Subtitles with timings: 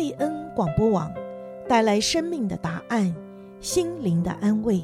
[0.00, 1.12] 贝恩广播网
[1.68, 3.14] 带来生命的答案，
[3.60, 4.82] 心灵的安慰。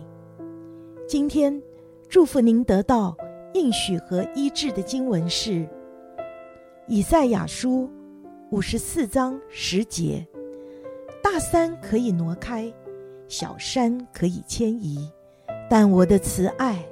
[1.08, 1.62] 今天
[2.06, 3.16] 祝福您得到
[3.54, 5.52] 应许和医治的经文是
[6.86, 7.84] 《以赛亚书》
[8.50, 10.26] 五十四章十节：
[11.22, 12.70] 大山可以挪开，
[13.26, 15.10] 小山可以迁移，
[15.70, 16.86] 但我的慈爱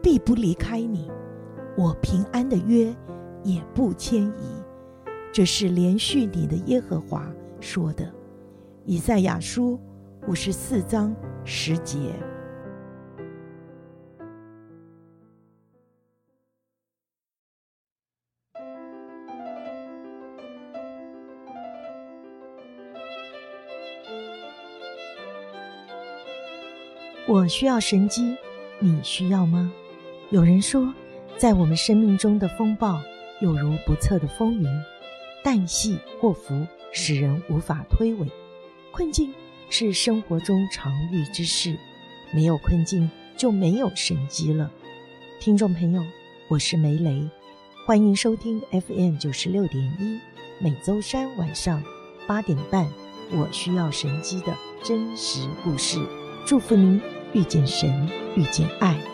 [0.00, 1.10] 必不离开你，
[1.76, 2.94] 我平安的约
[3.42, 4.62] 也不迁移。
[5.32, 7.28] 这是连续你的耶和华
[7.64, 8.04] 说的，
[8.84, 9.80] 《以赛亚书》
[10.28, 12.12] 五十四章十节。
[27.26, 28.36] 我需要神机，
[28.78, 29.72] 你需要吗？
[30.28, 30.92] 有人说，
[31.38, 33.00] 在我们生命中的风暴，
[33.40, 34.66] 有如不测的风云。
[35.42, 36.54] 旦夕祸福，
[36.94, 38.30] 使人无法推诿。
[38.92, 39.34] 困境
[39.68, 41.76] 是生活中常遇之事，
[42.32, 44.70] 没有困境就没有神机了。
[45.40, 46.02] 听众朋友，
[46.48, 47.28] 我是梅雷，
[47.84, 50.20] 欢迎收听 FM 九十六点一，
[50.60, 51.82] 每周三晚上
[52.28, 52.86] 八点半，
[53.32, 55.98] 我需要神机的真实故事。
[56.46, 57.00] 祝福您
[57.32, 59.13] 遇见神，遇见爱。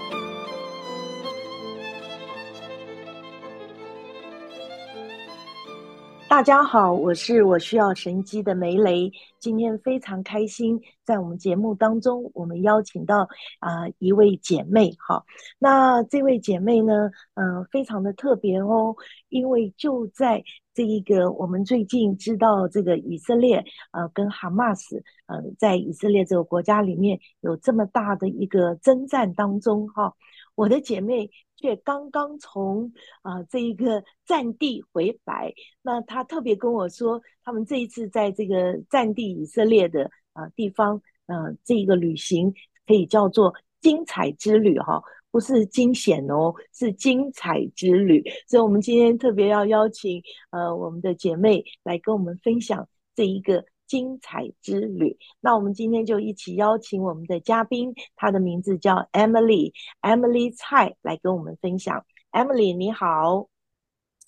[6.41, 9.13] 大家好，我是我需要神机的梅雷。
[9.39, 14.91] 今天非常开心，在我们节目当中，我们邀请到啊、一位姐妹。
[15.07, 15.23] 哈，
[15.59, 18.97] 那这位姐妹呢，嗯、非常的特别哦，
[19.29, 24.97] 因为就在这一个我们最近知道这个以色列呃跟哈马斯
[25.27, 30.15] 呃在以色列这个国家里面有这么大的一个征战当中哈，
[30.61, 31.31] 我的姐妹。
[31.63, 42.51] 却刚刚从啊、这一个战地回来，那她特别跟我说，他们这一次在这个战地以色列的啊、地方，呃，这一个旅行
[42.87, 48.25] 可以叫做精彩之旅哈，不是惊险哦，是精彩之旅。
[48.49, 53.63] 所以，我们今天特别要邀请呃我们的姐妹来跟我们分享这一个。
[53.91, 62.07] 精彩之旅，那我们今天就一起邀请我们的嘉宾，他的名字叫 Emily，Emily 蔡来跟我们分享。
[62.31, 63.49] Emily 你好，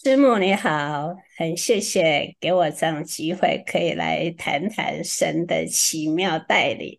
[0.02, 6.98] 师母你好，很谢谢给我这样机会，可以来谈谈神的奇妙带领。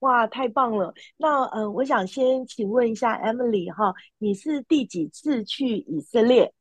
[0.00, 0.92] 哇，太棒了！
[1.16, 6.52] 那呃，我想先请问一下 Emily 哈，你是第几次去以色列？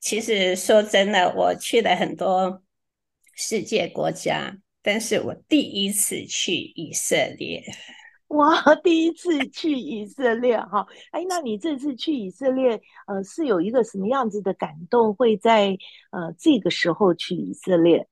[0.00, 2.62] 其实说真的，我去了很多。
[3.40, 7.62] 世界国家，但是我第一次去以色列，
[8.34, 8.74] 哇！
[8.82, 12.72] 第一次去以色列，哈，哎，那你这次去以色列，
[13.06, 15.68] 呃，是有一个什么样子的感动，会在
[16.10, 18.08] 呃这个时候去以色列？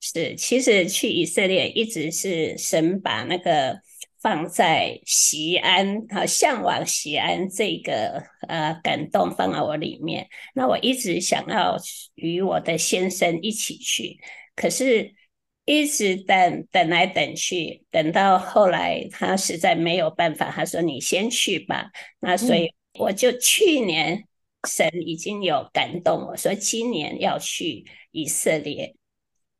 [0.00, 3.78] 是，其实去以色列一直是神把那个
[4.22, 10.26] 放在西安，好，向往西安这个呃感动放在我里面。
[10.54, 11.76] 那我一直想要
[12.14, 14.18] 与我的先生一起去。
[14.56, 15.12] 可是，
[15.66, 21.90] 一直等等来等去，等到后来他实在没有办法，他说：“你先去吧。”
[22.20, 24.24] 那所以我就去年
[24.66, 28.94] 神已经有感动我说今年要去以色列，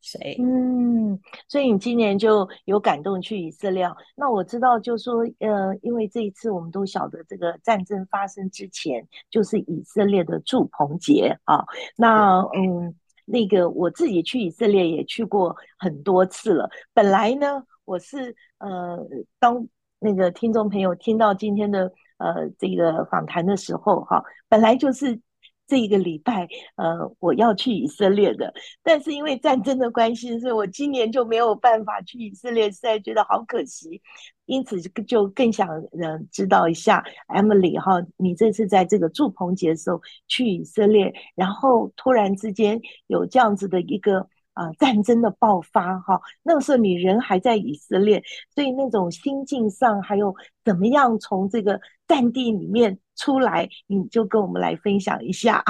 [0.00, 3.84] 所以嗯，所以你今年就有感动去以色列。
[4.14, 11.64] 那我知道，就说呃，因为这一次我们都晓得，这个战争发生之前就是以色列的祝棚节啊。
[11.96, 12.94] 那嗯。
[13.26, 16.70] 那个我自己去以色列也去过很多次了。
[16.94, 18.98] 本来呢，我是呃，
[19.38, 25.20] 当那个听众朋友听到今天的呃这个访谈的时候，哈，本来就是。
[25.66, 34.00] 这一个礼拜，呃，我要去以色列的，但是因为战争的关系，所以我今年就没有办法去以色列，实在觉得好可惜。
[34.46, 48.22] 因此就更想呃知道一下，Emily 哈，你这次在这个住棚节的时候去以色列，然后突然之间有这样子的一个、啊、战争的爆发哈，那个时候你人还在以色列，
[48.54, 52.98] 所以那种心境上还有怎么样从这个战地里面。
[53.18, 55.64] 出来，你就跟我们来分享一下。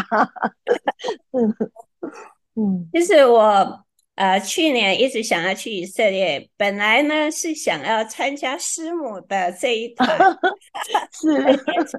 [1.30, 1.54] 嗯
[2.58, 3.85] 嗯， 就是我
[4.16, 10.08] 呃去年一直想要去以色列，本来呢是想要参加师母的这一 团，
[11.12, 11.28] 是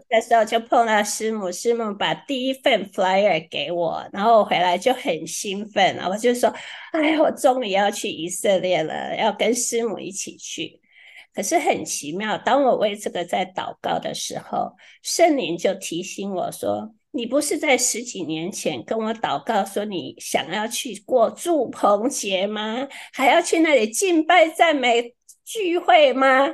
[0.09, 6.53] 的时候就碰到师母，师母把第一份 flyer 给我，然后我回来就很兴奋，然后我就说
[6.91, 10.81] ：“哎呀，我终于要去以色列了，要跟师母一起去。”
[11.35, 14.71] 可是很奇妙，当我为这个在祷告的时候，
[15.03, 22.87] 圣灵就提醒我说：“你不是在十几年前跟我祷告说你想要去过祝棚节吗？
[23.11, 26.45] 还要去那里敬拜赞美聚会吗？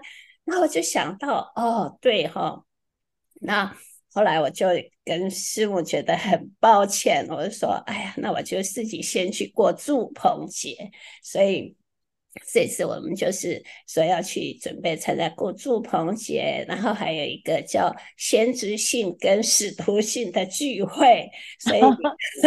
[0.45, 2.63] 然后我就想到，哦，对哈、
[3.41, 3.75] 那
[4.13, 4.67] 后来我就
[5.03, 10.89] 跟师母觉得很抱歉，我就说，哎呀，那我就自己先去过祝棚节，
[11.21, 11.75] 所以。
[12.51, 21.81] 这次我们就是说要去准备参加过祝棚节，然后还有一个叫先知性跟使徒性的聚会，所以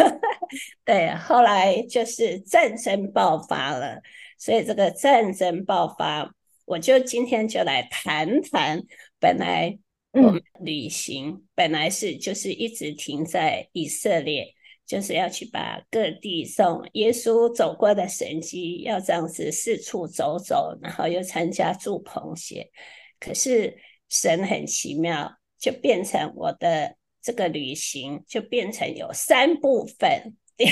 [0.84, 4.00] 对，后来就是战争爆发了，
[4.38, 6.34] 所以这个战争爆发，
[6.64, 8.82] 我就今天就来谈谈，
[9.20, 9.78] 本来
[10.12, 14.55] 我们旅行、嗯、本来是就是一直停在以色列。
[14.86, 22.70] 就是要去把各地送耶稣走过的神迹，要这样子四处走走，然后又参加祝棚节。
[23.18, 23.76] 可是
[24.08, 25.28] 神很奇妙，
[25.58, 30.36] 就变成我的这个旅行就变成有三部分。
[30.56, 30.64] 第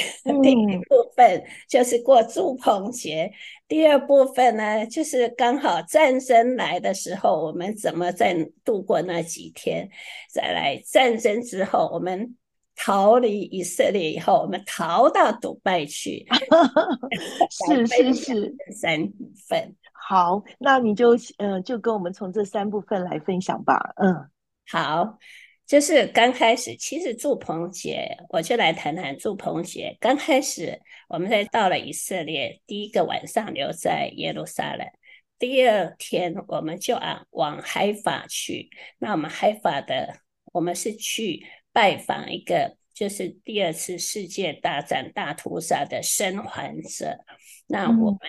[0.43, 3.31] 第一部分就是过祝棚节，
[3.67, 9.91] 第二部分呢，就是刚好战争来的时候，我们怎么在度过那几天？
[10.31, 12.37] 再来战争之后，我们。
[12.77, 16.27] 逃离以色列以后，我们逃到杜拜去。
[17.69, 19.75] 是是是，三部分。
[19.93, 23.95] 好，那你就嗯、呃，就跟我们从这三部分来分享吧。
[23.97, 24.29] 嗯，
[24.69, 25.19] 好，
[25.67, 29.97] 就是刚开始，其实祝鹏姐，我就来谈谈祝鹏姐。
[30.01, 30.79] 刚开始，
[31.09, 34.87] 我们在到了以色列，第一个晚上留在耶路撒冷，
[35.39, 38.69] 第二天我们就啊往海法去。
[38.99, 40.19] 那我们海法的，
[40.53, 41.47] 我们是去。
[41.75, 47.19] 拜访一个就是第二次世界大战大屠杀的生还者，
[47.67, 48.21] 那我们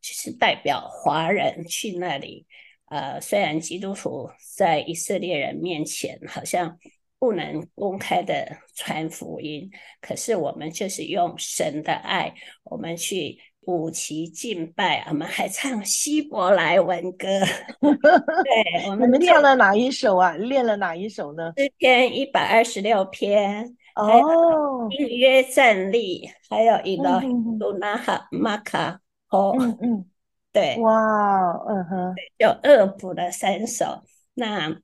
[0.00, 2.46] 就是代表华人去那里。
[2.86, 6.78] 呃，虽然基督徒在以色列人面前好像
[7.18, 12.34] 不能公开的传福音，可是我们就是用神的爱，
[12.64, 13.38] 我们去。
[13.68, 17.28] 舞旗敬拜，我们还唱希伯来文歌。
[18.42, 20.32] 对，我们你们唱了哪一首啊？
[20.38, 21.52] 练了哪一首呢？
[21.58, 23.76] 诗篇一百二十六篇。
[23.94, 27.20] 哦，音约站立，还有一个
[27.60, 29.02] 鲁纳哈玛卡。
[29.28, 30.06] 哦，嗯嗯，
[30.50, 34.02] 对，哇，嗯哼，有恶补了三首。
[34.32, 34.74] 那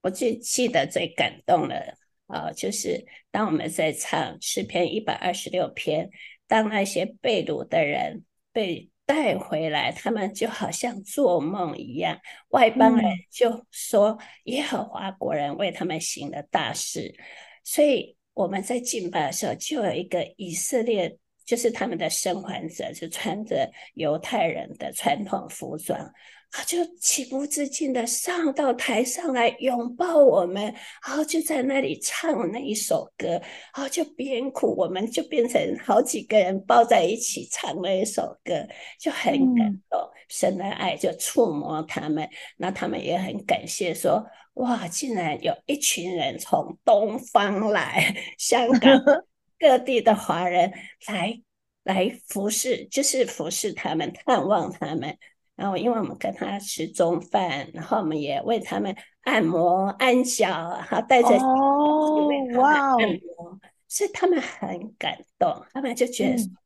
[0.00, 1.98] 我最记得最感动的
[2.28, 6.08] 啊、呃，就是当我们在唱诗篇一百二十六篇。
[6.50, 12.18] 当那些被掳的人被带回来，他们就好像做梦一样。
[12.48, 17.14] 外邦人就说耶和华国人为他们行了大事，
[17.62, 26.12] 所以我们在敬拜的时候，就有一个以色列，就是他们的生还者，就穿着犹太人的传统服装。
[26.52, 30.64] 他就情不自禁的上到台上来拥抱我们，
[31.06, 38.66] 然后就在那里唱那一首歌，然后就边哭，我们就变成好几个人抱在一起唱那一首歌，
[38.98, 40.00] 就很感动。
[40.00, 49.00] 嗯、神的爱就触摸他们，那他们也很感谢说，说哇，竟然有一群人从东方来， 香港
[49.56, 50.72] 各地的华人
[51.06, 51.40] 来
[51.84, 55.16] 来服侍，就是服侍他们，探望他们。
[55.60, 62.26] 然后，因为我们跟他吃中饭，然后我们也为他们按摩、按脚，然后带着哦，
[62.56, 66.56] 哇，按摩，所以他们很感动，他们就觉得、嗯、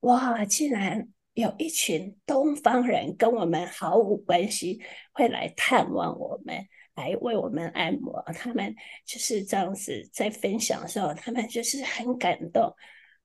[0.00, 4.80] 哇，竟然有一群东方人跟我们毫无关系，
[5.12, 6.56] 会来探望我们，
[6.94, 8.24] 来为我们按摩。
[8.34, 12.74] 他们就是这样子在分享的时候，他们就是很感动。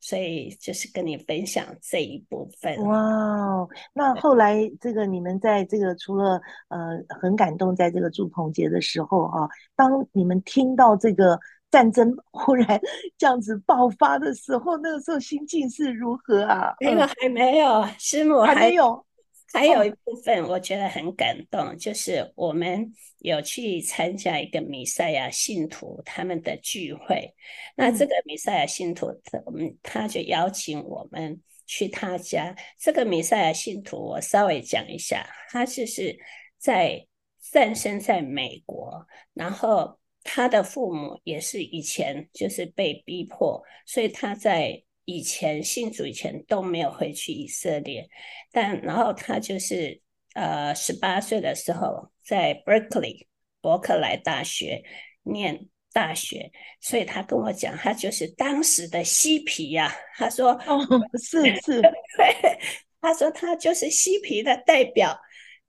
[0.05, 2.75] 所以就是跟你分享这一部分。
[2.83, 11.39] 哇，那后来这个你们在这个除了呃很感动，在这个祝鹏节的时候啊，当你们听到这个
[11.71, 12.81] 战争 忽然
[13.17, 16.75] 这样子爆发的时候，那个时候心境是如何啊？
[16.81, 19.05] 那个还没有，师母还没有。
[19.53, 27.33] 还有一部分我觉得很感动，就是我们有去参加一个弥赛亚信徒他们的聚会。
[27.75, 29.07] 那这个弥赛亚信徒，
[29.45, 32.55] 我们他就邀请我们去他家。
[32.79, 36.17] 这个弥赛亚信徒，我稍微讲一下，他就是
[36.57, 37.05] 在
[37.51, 44.83] 诞生在美国，然后他的父母也是以前就是被逼迫，所以他在。
[45.05, 48.07] 以前信主以前都没有回去以色列，
[48.51, 50.01] 但然后他就是
[50.33, 53.27] 呃十八岁的时候在 Berkeley
[53.61, 54.83] 伯克莱大学
[55.23, 59.95] 念大学，所以他跟我讲，他就是当时的嬉皮呀、啊。
[60.15, 60.79] 他说：“哦，
[61.21, 62.57] 是是，对，
[62.99, 65.19] 他说他就是嬉皮的代表。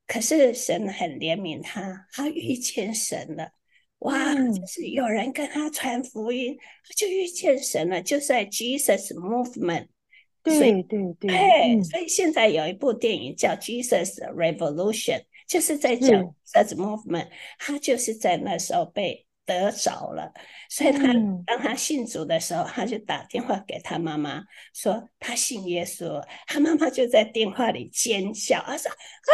[0.06, 3.50] 可是神很怜悯他，他遇见神了。”
[4.04, 6.56] 哇，就是有人跟他传福音，
[6.96, 9.88] 就遇见神了，就是在 Jesus Movement。
[10.42, 16.10] 对对对，对嗯、所以现在有一部电影叫《Jesus Revolution》，就是在讲
[16.46, 20.34] Jesus Movement，他就是在那时候被得着了，
[20.68, 21.14] 所以他
[21.46, 24.42] 当他信主的时候，他就打电话给他妈妈
[24.74, 29.32] 说他信耶稣，他妈妈就在电话里尖叫，他说啊，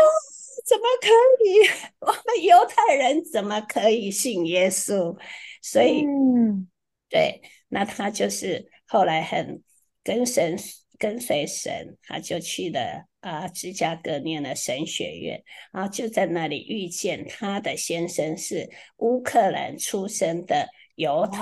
[0.64, 1.08] 怎么可
[1.44, 1.68] 以？
[2.00, 5.16] 我们犹太人怎么可以信耶稣？
[5.62, 6.68] 所以，嗯，
[7.08, 9.62] 对，那他就是后来很
[10.02, 10.56] 跟神。
[10.98, 21.40] 跟随神，他就去了啊，芝加哥念了神学院，然后就在那里遇见他的先生是乌克兰出生的犹太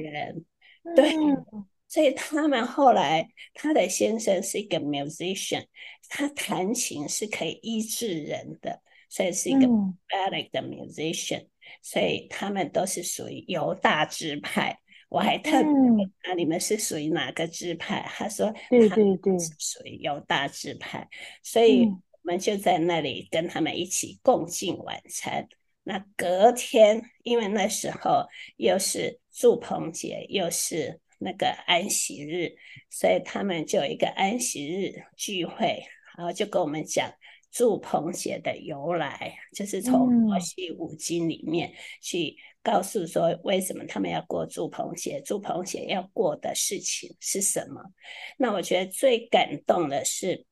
[0.00, 0.44] 人，
[0.84, 1.44] 哦、对，嗯、
[1.88, 5.64] 所以他们后来他的先生是一个 musician，
[6.10, 11.48] 他弹琴是可以医治人的，所以是一个 prophetic 的 musician，、嗯、
[11.80, 14.76] 所以他们都是属于犹大支派。
[15.08, 18.04] 我还特别问他，你们是属于哪个支派？
[18.08, 21.08] 他说，对对对，是属于犹大支派。
[21.42, 25.48] 所以我们就在那里跟他们一起共进晚餐。
[25.82, 28.26] 那隔天，因为那时候
[28.56, 32.54] 又是祝棚节，又是那个安息日，
[32.88, 35.82] 所以他们就有一个安息日聚会，
[36.20, 37.10] 然后就跟我们讲
[37.50, 41.72] 住棚节的由来，就是从摩西五经里面
[42.02, 42.36] 去。
[42.62, 45.18] 告诉说，为什么他们要过住棚节？
[45.22, 47.80] 住棚节要过的事情是什么？
[48.36, 50.44] 那我觉得最感动的是，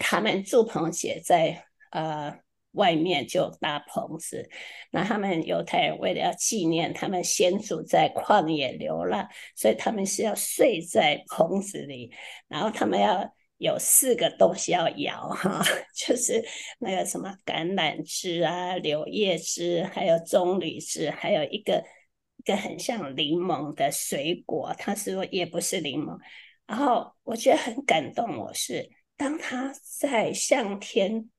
[0.00, 2.34] 他们住棚节在呃
[2.70, 4.48] 外面就搭棚子。
[4.90, 12.10] 那他们犹太人为了要纪念他们先祖在旷野流浪，所以他们是要睡在棚子里，
[12.48, 13.30] 然后他们要。
[13.58, 15.62] 有四个东西要摇哈，
[15.96, 16.44] 就是
[16.78, 21.84] 那个什么橄榄枝啊、柳叶枝，还有棕榈枝，还有一个
[22.36, 26.18] 一个很像柠檬的水果，他说也不是柠檬。
[26.66, 31.30] 然后我觉得很感动，我是当他在向天。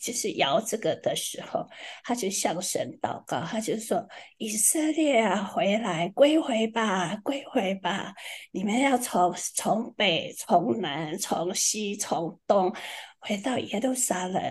[0.00, 1.66] 就是摇这个的时候，
[2.02, 4.06] 他就向神祷告，他就说
[4.38, 8.14] ：“以色列啊，回来，归回吧，归回吧！
[8.52, 12.74] 你们要从从北、从南、从西、从东，
[13.20, 14.42] 回到耶路撒冷。”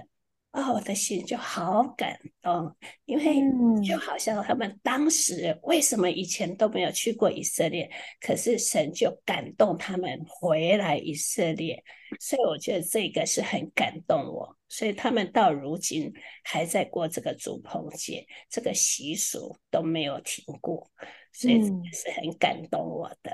[0.51, 3.41] 哦，我的心就好感动，因为
[3.87, 7.89] 就好像他们当时为什么以前都没有去过以色列，
[8.19, 11.81] 可是神就感动他们回来以色列，
[12.19, 16.11] 所以我觉得这个是很感动我，所以他们到如今
[16.43, 20.91] 还在过这个住棚节，这个习俗都没有停过，
[21.31, 21.61] 所以
[21.93, 23.33] 是很感动我的。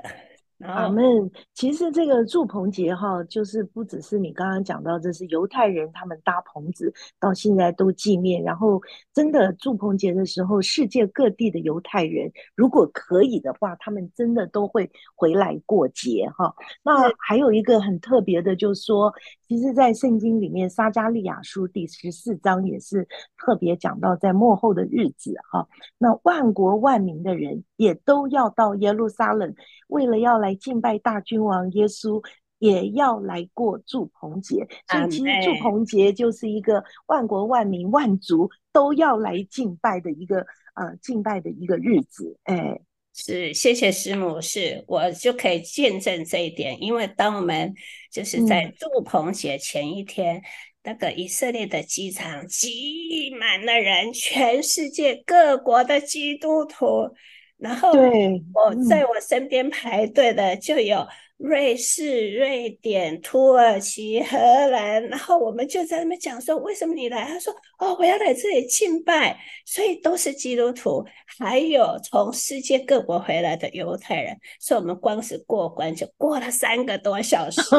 [0.64, 8.42] 阿们，其实这个祝棚节哈，就是不只是你刚刚讲到，这是犹太人他们搭棚子，到现在都纪念。
[8.42, 8.80] 然后，
[9.14, 16.52] 真的祝棚节的时候，世界各地的犹太人，如果可以的话，他们真的都会回来过节哈。
[16.82, 19.12] 那还有一个很特别的，就是说，
[19.48, 29.54] 其实，在圣经里面，撒迦利亚书第十四章也是特别讲到，在末后的日子哈，那万国万民的人也都要到耶路撒冷，
[29.88, 30.54] 为了要来。
[30.58, 32.22] 敬拜大君王耶稣，
[32.58, 42.36] 也要来过祝棚节，所以其实祝棚节就是一个万国万民万族都要来敬拜的一个呃敬拜的一个日子。
[42.42, 42.78] 哎，
[43.20, 47.74] 是，谢谢师母，是我就可以见证这一点，因为当我们
[48.12, 50.42] 就是在祝棚节前一天，嗯、
[50.84, 57.10] 那个以色列的机场挤满了人，全世界各国的基督徒。
[57.56, 61.04] 然后我在我身边排队的就有
[61.38, 67.24] 瑞士、瑞典、土耳其、荷兰，然后我们就在那边讲说，为什么你来？
[67.24, 71.04] 他说哦，我要来这里敬拜，所以都是基督徒，
[71.38, 77.60] 还有从世界各国回来的犹太人，所以我们光是过关就过了三个多小时。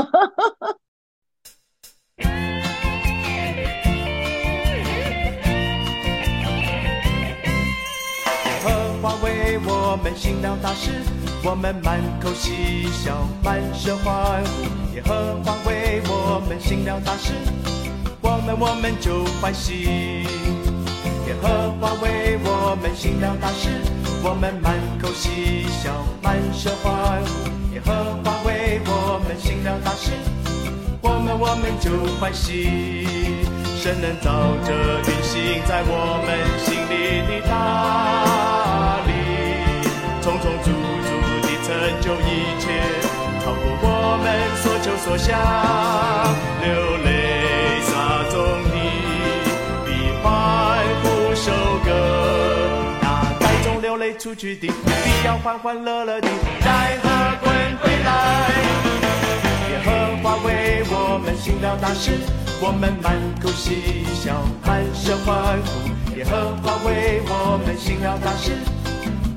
[9.92, 10.92] 我们行了大事，
[11.44, 14.96] 我们满口喜笑，满身欢呼。
[14.96, 17.34] 耶和华为我们行了大事，
[18.22, 20.26] 我们我们就欢喜。
[21.28, 23.70] 耶和华为我们行了大事，
[24.22, 27.74] 我们满口喜笑，满身欢呼。
[27.74, 27.94] 耶和
[28.24, 30.12] 华为我们行了大事，
[31.02, 33.08] 我们我们就欢喜。
[33.78, 34.30] 神能照
[34.68, 36.28] 着运行在我们
[36.60, 38.39] 心里的大
[45.10, 45.40] 所求所想。
[46.62, 46.70] 流
[47.04, 48.38] 泪撒种
[48.70, 48.76] 的，
[49.84, 49.90] 必
[50.22, 50.30] 欢
[51.02, 51.52] 呼收
[51.84, 51.90] 割。
[53.02, 53.04] 那
[53.40, 56.28] 栽种流泪出去的，必要欢欢乐乐的
[56.62, 57.10] 带禾
[57.42, 57.52] 捆
[57.82, 58.10] 回来。
[59.72, 59.90] 耶和
[60.22, 62.12] 华为我们行了大事，
[62.62, 65.90] 我们满口喜笑，满身欢呼。
[66.16, 68.52] 耶和华为我们行了大事，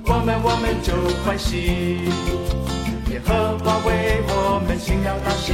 [0.05, 0.93] 我们我们就
[1.25, 2.62] 欢喜。
[3.23, 5.52] 耶和华为我们行了大事，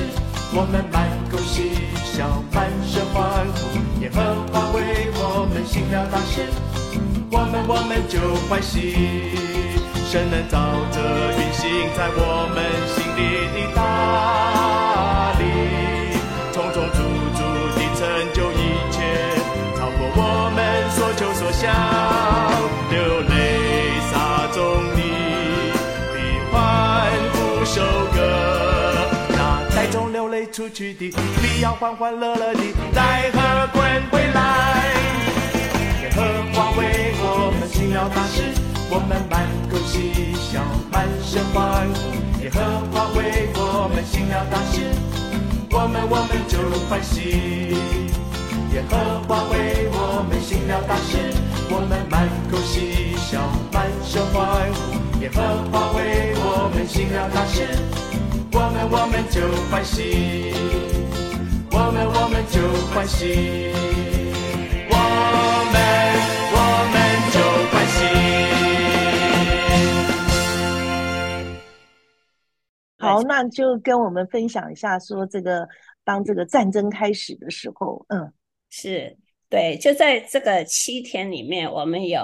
[0.55, 1.71] 我们满口喜
[2.03, 4.01] 笑，满身欢呼。
[4.01, 4.17] 耶和
[4.51, 6.49] 华为我们行了大事。
[7.31, 8.97] 我们我们就欢喜，
[10.09, 10.59] 神能照
[10.93, 10.97] 着
[11.37, 13.21] 运行在我们心里
[13.53, 15.43] 的大力，
[16.55, 16.99] 充充足
[17.37, 17.39] 足
[17.77, 18.01] 地成
[18.33, 18.57] 就一
[18.91, 18.97] 切，
[19.77, 20.59] 超过我们
[20.97, 22.38] 所求所想。
[30.59, 31.09] 出去的，
[31.41, 32.61] 必要欢欢乐乐的
[32.93, 33.39] 带禾
[33.69, 34.93] 捆回来。
[36.03, 36.21] 耶和
[36.53, 38.43] 华为我们行了大事，
[38.91, 40.61] 我们满口嬉笑，
[40.91, 42.43] 满身欢呼。
[42.43, 42.59] 耶和
[42.91, 44.83] 华为我们行了大事，
[45.71, 46.59] 我们我们就
[46.91, 47.79] 欢喜。
[48.75, 51.33] 耶和华为我们行了大事，
[51.71, 53.39] 我们满口嬉笑，
[53.73, 55.23] 满身欢呼。
[55.23, 57.63] 耶和华为我们行了大事，
[58.53, 59.41] 我们我们就
[59.71, 60.53] 欢喜，
[61.71, 62.61] 我们我们就
[62.95, 63.73] 欢喜。
[64.91, 64.95] 我
[65.73, 65.77] 们
[66.55, 66.57] 我
[66.93, 66.97] 们
[67.33, 67.37] 就
[67.71, 67.99] 欢喜。
[72.99, 75.69] 好，那就跟我们分享一下，说这个
[76.05, 78.33] 当这个战争开始的时候，嗯，
[78.71, 79.17] 是
[79.49, 82.21] 对，就在这个七天里面，我们有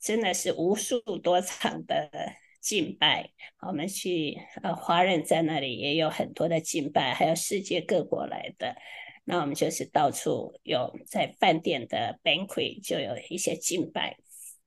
[0.00, 2.08] 真的是无数多场的
[2.70, 3.30] 敬拜，
[3.66, 8.76] 我们去呃华人在那里也有很多的敬拜，还有世界各国来的，
[9.24, 14.16] 那我们就是到处有在饭店的 banquet 就有一些敬拜，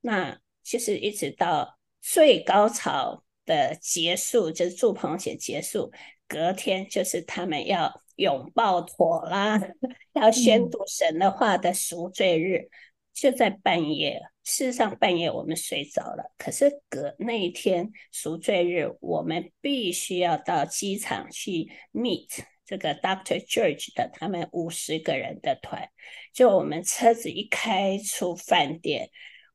[0.02, 3.22] 那就是一直到最高潮。
[3.46, 5.92] 的结束就是祝棚节结束，
[6.26, 9.60] 隔天就是他们要拥抱妥拉，
[10.14, 12.70] 要宣读神的话的赎罪日，嗯、
[13.12, 14.18] 就在半夜。
[14.44, 22.28] 事实上半夜我们睡着了，可是隔那一天赎罪日，我们必须要到机场去 meet
[22.64, 25.88] 这个 Doctor George 的他们五十个人的团。
[26.32, 29.10] 就我们车子一开出饭店，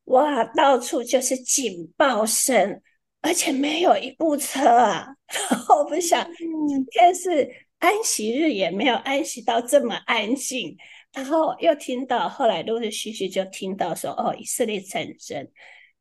[0.06, 2.82] 哇，到处就是警报声。
[3.22, 5.06] 而且没有一部车啊！
[5.52, 6.26] 然后我们想，
[6.70, 10.78] 今天是安息日，也没有安息到这么安静。
[11.14, 15.50] 然后又听到，后来陆陆续续就听到说，哦，以色列战争。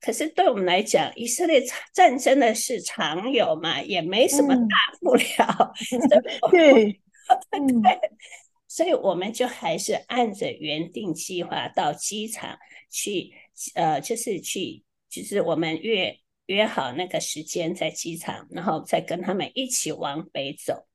[0.00, 5.72] 可是对我们来讲，以色列战争的事常有嘛，也没什么大不了。
[5.92, 7.00] 嗯、对，
[7.82, 8.00] 对，
[8.68, 12.58] 所以我们就还是按着原定计划到机场
[12.90, 13.32] 去，
[13.74, 16.18] 呃，就是去，就是我们约。
[16.48, 20.86] 约好那个时间在机场，然后再跟他们一起往北走。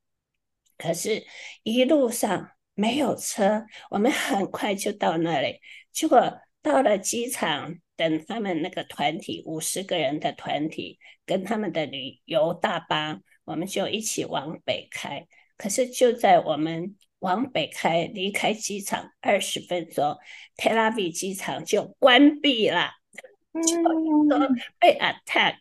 [0.80, 1.23] 可是，
[1.62, 5.60] 一路上没有车，我们很快就到那里。
[5.92, 15.28] 结果到了机场，等他们那个团体五十个人的团体跟他们的旅游大巴，我们就一起往北开。
[15.58, 20.18] 可是就在我们往北开，离开机场二十分钟
[20.58, 22.92] ，Tel Aviv 机场就关闭了。
[23.54, 23.78] 就
[24.80, 25.58] 被 attack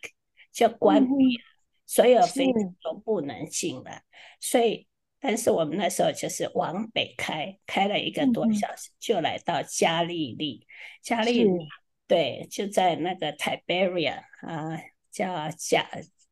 [0.51, 1.43] 就关闭了，
[1.85, 4.01] 所有飞机都不能进了。
[4.39, 4.87] 所以，
[5.25, 10.67] 但是我们那时候就是往北开，开了一个多小时，就来到加利利。
[11.01, 11.49] 加利利，
[12.09, 14.77] 对，就在那个 Tiberia 啊，
[15.09, 15.87] 叫加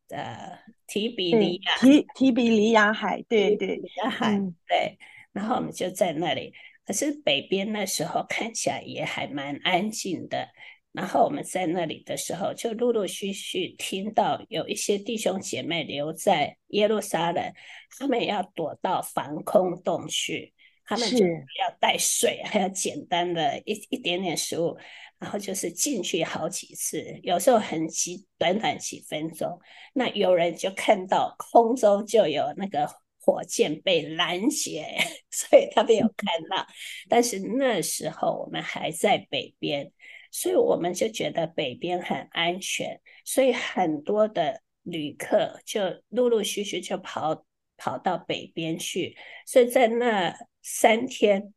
[0.09, 4.97] 呃提比利亚提提比利亚海，对对，提比利亚海，对。
[5.31, 6.53] 然后我们就在那里，
[6.85, 10.49] 可是北边那时候看起来也还蛮安静的。
[10.93, 17.53] 然后我们在那里的时候，就陆陆续续听到有一些弟兄姐妹留在耶路撒冷，
[17.97, 24.77] 他们要躲到防空洞去，他们就要带水，还要简单的一一点点食物，
[25.17, 29.61] 然后就是进去好几次，有时候很急，短短几分钟。
[29.93, 32.85] 那有人就看到空中就有那个
[33.17, 34.97] 火箭被拦截，
[35.31, 36.67] 所以他没有看到。
[37.07, 39.89] 但是那时候我们还在北边。
[40.31, 49.17] 所以我们就觉得北边很安全，所以很多的旅客就陆陆续续就跑跑到北边去。
[49.45, 51.53] 所以在那三天，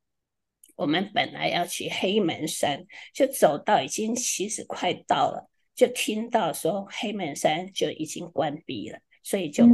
[0.74, 9.64] 我们本来要去黑门山，就走到已经其实快到了，就听到说黑门山就已经关闭了，所以就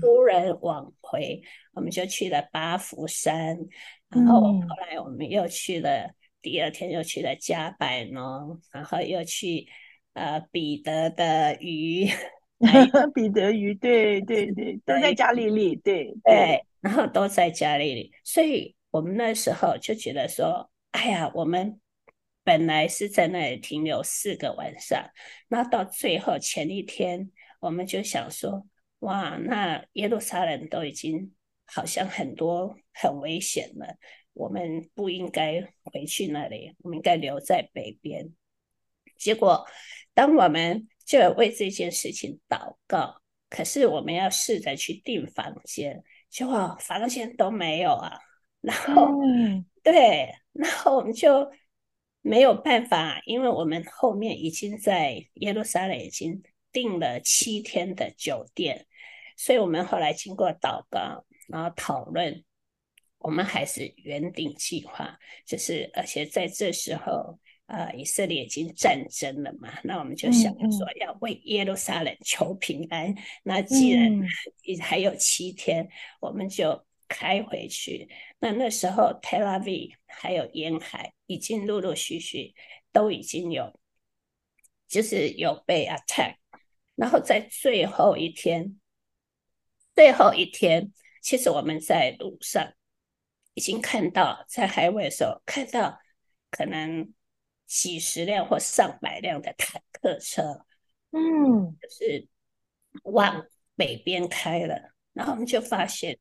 [0.00, 1.42] 突然往回，
[1.74, 3.58] 我们就去了八福山，
[4.08, 6.14] 然后后来我们又去了。
[6.48, 9.68] 第二天又去了加百农，然后又去
[10.14, 12.08] 呃彼得的鱼，
[13.14, 21.78] 彼得鱼，对对对，都在加利利，对对，对，然后都在加利利，所以我们那时候就觉得说，哎呀，我们
[22.42, 25.10] 本来是在那里停留四个晚上，
[25.48, 27.30] 那到最后前一天，
[27.60, 28.66] 我们就想说，
[29.00, 31.34] 哇，那耶路撒冷都已经
[31.66, 33.98] 好像很多很危险了。
[34.38, 38.32] 我们不应该回去那里，我们应该留在北边。
[39.16, 39.66] 结果，
[40.14, 43.20] 当我们就为这件事情祷告，
[43.50, 48.16] 可是我们要试着去订房间，结果房间都没有啊。
[48.60, 51.50] 然后，嗯、 对，然后我们就
[52.22, 58.86] 没有办法，因为我们后面已经在耶路撒冷已经订了七天的酒店，
[59.36, 62.44] 所以我们后来经过祷告，然后讨论。
[63.18, 73.10] 我们还是原定计划，就是而且在这时候，呃，以色列已经战争了嘛，那我们就想说要为耶路撒冷求平安。
[73.10, 74.22] 嗯、那既然
[74.80, 78.08] 还有七天，嗯、我们就开回去。
[78.38, 82.54] 那那时候，Tel Aviv 还有沿海已经陆陆续续
[82.92, 83.78] 都已经有，
[84.86, 86.36] 就是有被 attack。
[86.94, 88.78] 然后在最后一天，
[89.96, 92.72] 最后一天，其实我们在路上。
[93.58, 95.98] 已经看到在海外的时候，看到
[96.48, 97.12] 可能
[97.66, 100.64] 几十辆或上百辆的坦克车，
[101.10, 102.28] 嗯，就是
[103.02, 103.44] 往
[103.74, 106.20] 北边开了，然后我们就发现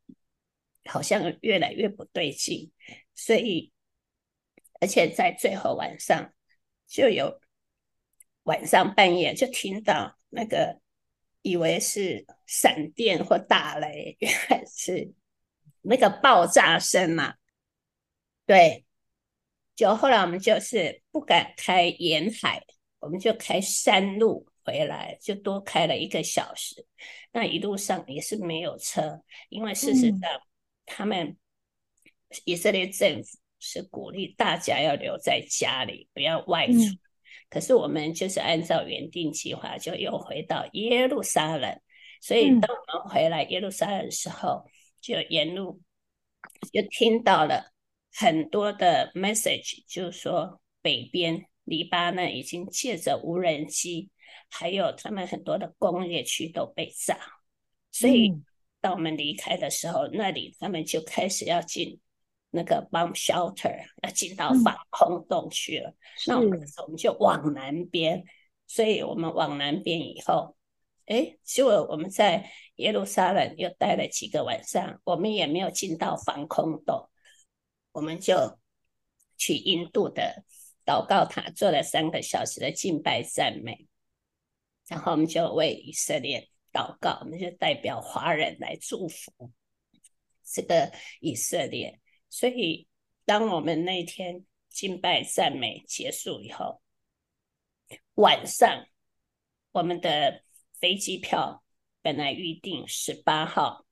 [0.85, 2.71] 好像越来越不对劲，
[3.13, 3.71] 所以
[4.79, 6.33] 而且在最后晚上
[6.87, 7.39] 就有
[8.45, 10.81] 晚上半夜就听到那个
[11.43, 15.13] 以为是闪电或大雷，原来是。
[15.89, 17.35] 那个爆炸声嘛，
[18.45, 18.85] 对，
[19.75, 22.63] 就后来我们就是不敢开沿海，
[22.99, 26.85] 我们就开山路回来，就多开了一个小时。
[27.31, 30.19] 那一路上也是没有车，因为事实上
[30.85, 31.37] 他们
[32.45, 36.73] 以色列政府是鼓励大家要留在家里，不要外出。
[36.73, 36.99] 嗯、
[37.49, 41.79] 可是我们就是按照原定计划，就又回到耶路撒冷。
[42.19, 44.65] 所以当我们回来耶路撒冷的时候，
[45.07, 45.79] 就沿路
[46.73, 47.71] 就听到了
[48.13, 54.09] 很多的 message，就是说北边黎巴嫩已经借着无人机，
[54.49, 57.17] 还有他们很多的工业区都被炸，
[57.89, 58.33] 所以
[58.81, 62.01] 当我们离开的时候，那里他们就开始要进
[62.49, 65.95] 那个 bomb shelter，要进到防空洞去了。
[66.27, 68.25] 那我们我们就往南边，
[68.67, 70.57] 所以我们往南边以后。
[71.05, 77.09] 哎，结果我们在耶路撒冷又待了几个晚上，我们也没有进到防空洞，
[77.91, 78.57] 我们就
[79.37, 80.43] 去印度的
[80.83, 83.87] 祷告塔做了三个小时的敬拜赞美，
[84.87, 89.51] 然后我们就为以色列祷告，我们就代表华人来祝福
[90.43, 91.99] 这个以色列。
[92.29, 92.87] 所以，
[93.25, 96.81] 当我们那天敬拜赞美结束以后，
[98.15, 98.85] 晚上
[99.71, 100.43] 我们的。
[100.79, 101.63] 飞机票
[102.07, 103.85] 本来预定十八号，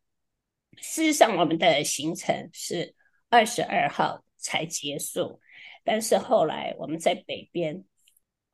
[0.78, 2.96] 事实上我们的行程是
[3.28, 5.42] 二十二号才结束。
[5.84, 7.84] 但是后来我们在北边，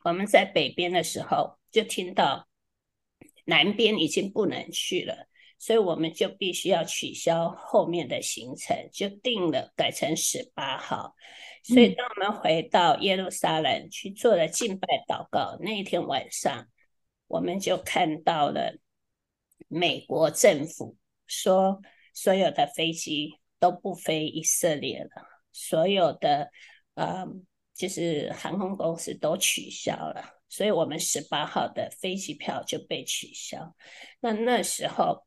[0.04, 2.47] 我们在北边的时候就听到
[3.45, 5.28] 南边已经不能去了，
[5.60, 11.13] 所以我们就必须要取消后面的行程，就定了改成十八号。
[11.63, 16.65] 所以当我们回到耶路撒冷去做了敬拜祷告，那一天晚上。
[17.28, 18.76] 我们就看到了
[19.71, 21.81] 美国政府说，
[22.13, 25.10] 所有的飞机都不飞以色列了，
[25.53, 26.51] 所有的
[26.95, 27.25] 呃，
[27.73, 33.73] 就是航空公司都取消了，所以我们十八号的飞机票就被取消。
[34.19, 35.25] 那那时候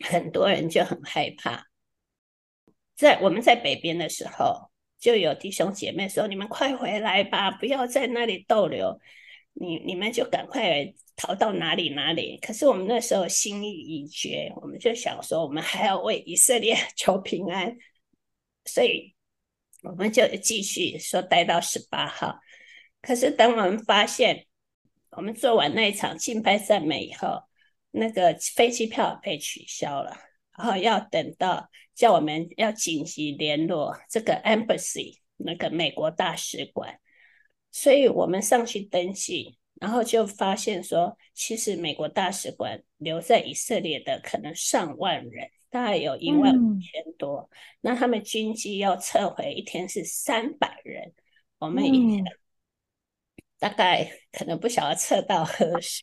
[0.00, 1.66] 很多人就很害怕，
[2.96, 9.00] 在我们在北边的时候，就有弟兄姐妹说：“你们快回来吧，不要在那里逗留。”
[9.62, 12.38] 你你们就赶快逃到哪里哪里？
[12.38, 17.76] 可是我们那时候心意已决，我们就想说，我们还要为以色列 求平安，
[18.64, 19.14] 所以
[19.82, 22.38] 我们就继续说待到十八号。
[23.02, 24.46] 可是等我们发现，
[25.10, 27.42] 我们做完那一场敬拜赞美以后，
[27.90, 30.16] 那个飞机票被取消了，
[30.56, 36.98] 然后要等到叫我们要紧急联络这个 embassy 那个美国大使馆。
[37.72, 47.48] 所以我们上去登记，然后就发现说，其实美国大使馆留在以色列的可能上万人，大概有一万五千多。
[47.50, 51.12] 嗯、那他们军机要撤回，一天是三百人。
[51.58, 52.24] 我们以前
[53.58, 56.02] 大概可能不晓得撤到何时，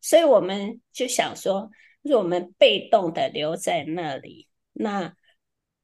[0.00, 1.70] 所以我们就想说，
[2.02, 5.14] 如果我们被动的留在那里，那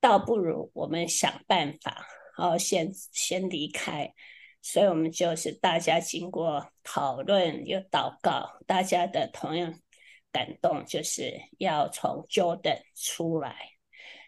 [0.01, 2.07] 倒不如我们想办法，
[2.37, 4.13] 然后先先离开。
[4.67, 9.79] 所以我们就是大家经过讨论又祷告，大家的同样
[10.33, 13.55] 感动，就是要从 Jordan 出来。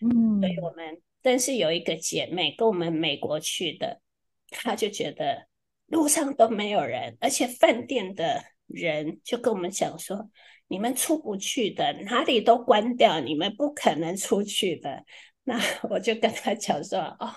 [0.03, 4.03] 嗯，所以我们但是有一个姐妹跟我们美国去的，
[4.51, 5.49] 她就觉得
[5.87, 10.31] 路上都没有人，而且饭店的人就跟我们讲说，
[10.69, 15.03] 你们出不去的，哪里都关掉，你们不可能出去的。
[15.49, 17.33] 那我就跟她讲说，哦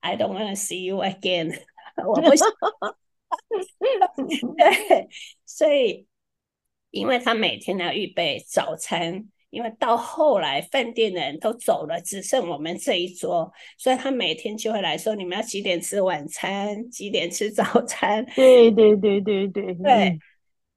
[0.00, 1.54] ，I don't want to see you again。
[2.06, 2.48] 我不想，
[4.56, 5.08] 对，
[5.44, 6.06] 所以，
[6.90, 16.88] 因为他每天要预备早餐，因为到后来饭店的人都走了，只剩我们这一桌，所以他每天就会来说：“你们要几点吃晚餐？
[16.90, 20.18] 几点吃早餐？”对对对对对对。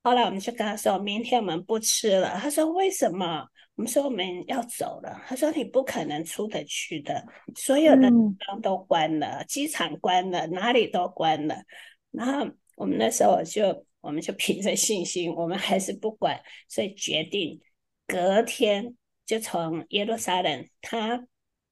[0.04, 11.64] 后来我们就跟他说：“明天我们不吃了。”他说：“为什么？”我们说：“我们要走了。”他说：“你不可能出得去的，所有的地方都关了，嗯、机场关了，哪里都关了。”
[12.12, 17.62] 然后我们那时候就，我们就凭着信心，我们还是不管，所以决定
[18.06, 21.26] 隔天就从耶路撒冷，它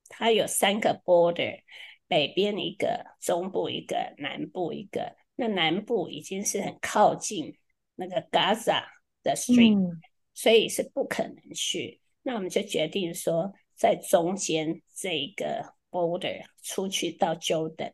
[0.07, 1.59] 它有三个 border，
[2.07, 5.15] 北边一个，中部一个，南部一个。
[5.35, 7.55] 那南部已经是很靠近。
[8.01, 8.81] 那个 Gaza
[9.23, 9.99] 的 street，嗯，
[10.39, 11.99] 所以是不可能去。
[12.21, 17.91] 那我们就决定说，在中间这个 border 出去到 Jordan。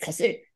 [0.00, 0.48] 可是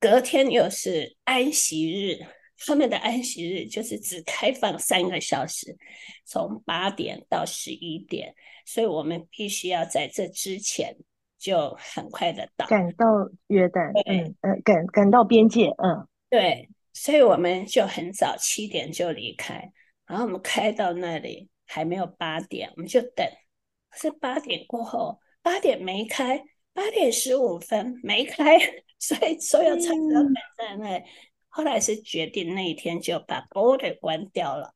[0.00, 2.26] 隔天又是安息日，
[2.66, 5.76] 他们的安息日就是只开放三个小时，
[6.24, 8.34] 从八点到十一点，
[8.66, 10.96] 所以我们必须要在这之前
[11.38, 13.06] 就很快的到，赶到
[13.46, 16.68] 约旦，嗯，呃，赶赶到边界，嗯，对。
[16.94, 19.72] 所以我们就很早七点就离开，
[20.12, 23.26] 然后我们开到那里还没有八点，我们就等。
[23.88, 26.44] 可是八点过后，八点没开，
[26.74, 28.58] 八点十五分没开，
[29.00, 31.02] 所以所有车子都等在那里。
[31.02, 31.04] 嗯。
[31.48, 34.74] 后来是决定那一天就把 border 关掉了。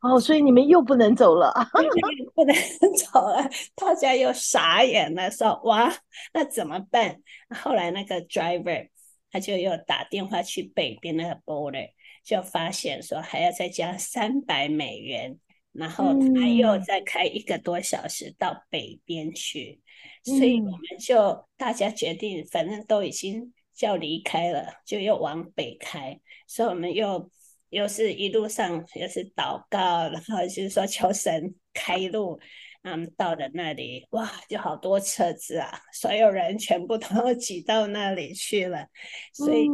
[0.00, 1.54] 哦，所以你们又不能走了，
[2.34, 2.52] 不能
[2.98, 5.94] 走了，大家又傻眼了，说哇，
[6.34, 7.22] 那怎么办？
[7.50, 8.88] 后来那个 driver。
[9.34, 11.88] 他就又打电话去北边那个 border，
[12.22, 15.38] 就发现说还要再加三百美元，
[15.72, 19.80] 然后他又再开一个多小时到北边去，
[20.26, 27.30] 嗯、所以我们就大家决定，反正都已经要离开了，就又往北开，所以我们又
[27.70, 32.40] 又是一路上又是祷告，然后就是说求神开路。
[32.84, 38.88] 嗯，到了那里，哇，就好多车子啊，所有人全部都 挤到那里去了，
[39.32, 39.68] 所以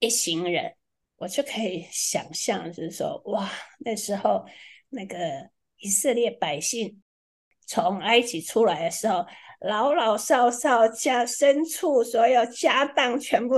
[0.00, 0.74] 一行人，
[1.20, 3.46] 我就可以想象，就是说，哇，
[3.80, 4.42] 那时候
[4.88, 5.16] 那个
[5.80, 7.02] 以色列百姓
[7.66, 9.26] 从埃及出来的时候，
[9.60, 13.56] 老老少少家牲畜，所有家当全部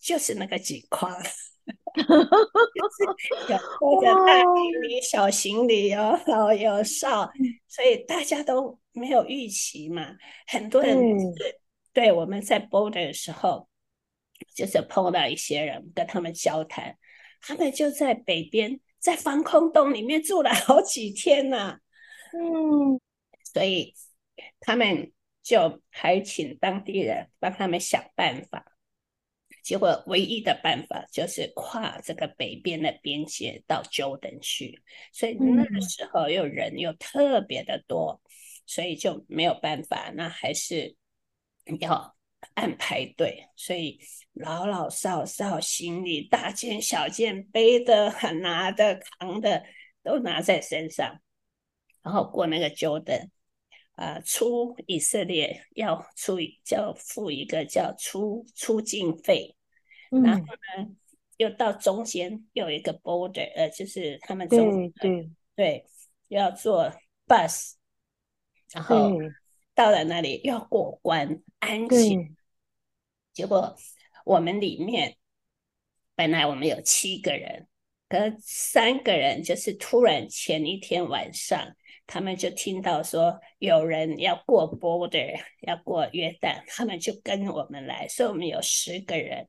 [0.00, 1.16] 就是那个景况。
[1.94, 7.30] 有或者大行李、小行李，有老有少，
[7.68, 10.16] 所以大家都没有预期嘛。
[10.48, 11.26] 很多人是
[11.92, 13.68] 对我们在 border 的时候，
[14.52, 16.98] 就是碰到一些人，跟他们交谈，
[17.46, 21.78] 他们就在北边，在防空洞里面住了好几天呐。
[22.32, 22.98] 嗯，
[23.52, 23.94] 所以
[24.60, 28.64] 他们就还请当地人帮他们想办法。
[29.62, 38.20] 结果唯一的办法就是跨这个北边的边界到 Jordan 去，所以那个时候又人又特别的多，
[38.66, 40.96] 所以就没有办法，那还是
[41.80, 42.14] 要
[42.54, 44.00] 按排队，所以
[44.32, 49.64] 老老少少行李大件小件背的、很 拿的、扛的
[50.02, 51.20] 都拿在身上，
[52.02, 53.30] 然后过那个 Jordan。
[53.96, 59.54] 啊，出以色列要出叫付一个叫出出境费，
[60.10, 60.90] 嗯，然后呢，
[61.36, 65.86] 又到中间有一个 border，呃，就是他们对对，
[66.26, 66.90] 要坐
[67.28, 67.74] bus，
[68.72, 69.12] 然后
[69.76, 72.34] 到了那里要过关安检，
[73.34, 73.76] 结果
[74.24, 75.16] 我们里面
[76.14, 77.68] 本来我们有七个人，
[78.08, 81.74] 可三个人就是突然前一天晚上。
[82.06, 89.48] 他们就听到说有人要过 border，要过约旦，他们就跟我们来，所以我们有十个人，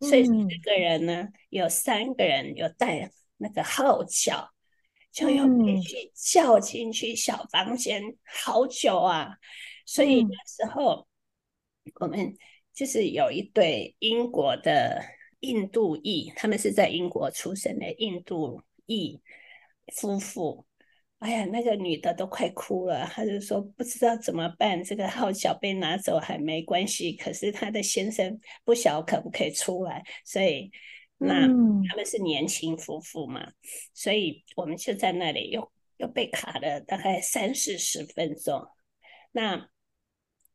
[0.00, 4.50] 所以十个人呢，有三个人有带那个号角，
[5.12, 9.38] 就要必须叫进去小房间，好久啊！
[9.86, 11.08] 所以那时候
[12.00, 12.36] 我们
[12.74, 15.02] 就是有一对英国的
[15.40, 19.20] 印度裔，他们是在英国出生的印度裔
[19.94, 20.66] 夫妇。
[21.20, 30.70] 哎呀，那个女的都快哭了，她就说不知道怎么办，这个号角被拿走还没关系，可是她的先生不晓可不可以出来，所以
[31.16, 31.46] 那
[31.88, 33.52] 他们是年轻夫妇嘛，
[33.94, 38.66] 所以我们就在那里又又被卡了大概三四十分钟。
[39.32, 39.70] 那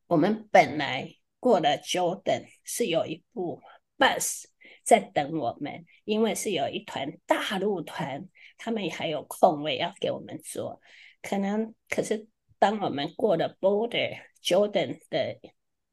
[0.06, 3.62] 我们本来过了 Jordan 是有一部
[3.98, 4.46] bus
[4.84, 8.28] 在等我们，因为是有一团大陆团。
[8.62, 10.82] 他们还有空位要给我们坐，
[11.22, 12.28] 可能可是
[12.60, 15.40] 当我们过了 border Jordan 的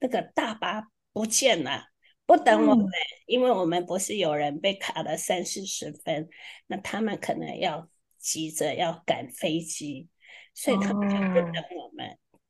[0.01, 1.85] 那个大巴不见了，
[2.27, 2.91] 不等我们，嗯、
[3.27, 6.29] 因为我们不是有人被卡了三四十分，
[6.67, 10.09] 那他们可能要急着要赶飞机，
[10.53, 12.09] 所以他们就不等我们。
[12.09, 12.41] 哦、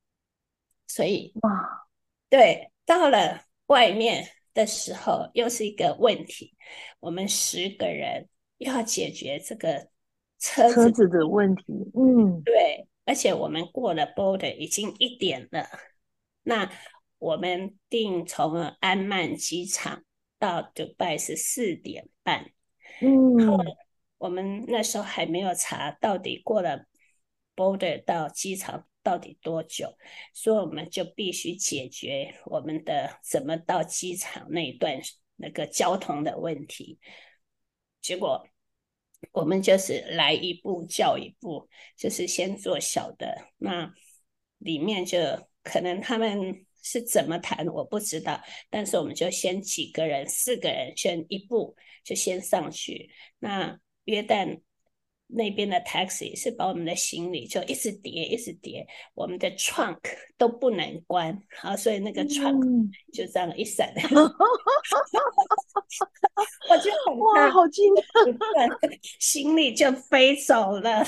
[0.87, 1.87] 所以哇，
[2.31, 6.57] 对，到了外面的时候又是一个问题，
[7.01, 9.91] 我们十个人要解决这个。
[10.39, 15.67] 车子，车子的问题，嗯，对，而且我们过了 border 已经一点了，
[16.43, 16.71] 那
[17.19, 20.05] 我们定从安曼机场
[20.39, 22.51] 到迪拜是四点半，
[23.01, 23.59] 嗯，然后
[24.19, 26.85] 我们那时候还没有查到底过了
[27.57, 29.97] border 到机场到底多久，
[30.35, 35.01] 所以我们就必须解决我们的怎么到机场那一段
[35.37, 36.99] 那个交通的问题，
[38.01, 38.45] 结果。
[39.33, 43.91] 我们就是来一步叫一步，就是先做小的，那
[44.59, 45.19] 里面就
[45.63, 54.61] 可能他们是怎么谈我不知道，但是我们就先几个人，四个人先一步就先上去，那约旦。
[55.29, 59.99] 那边的 taxi 是把我们的行李就一直叠，一直叠，我们的 trunk
[60.39, 64.15] 都不能关，好，所以那个 trunk 就这样一闪，嗯、
[66.71, 68.03] 我就很哇，好惊讶，
[69.19, 71.05] 行李就飞走了，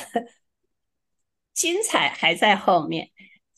[1.55, 3.11] 精彩还在后面，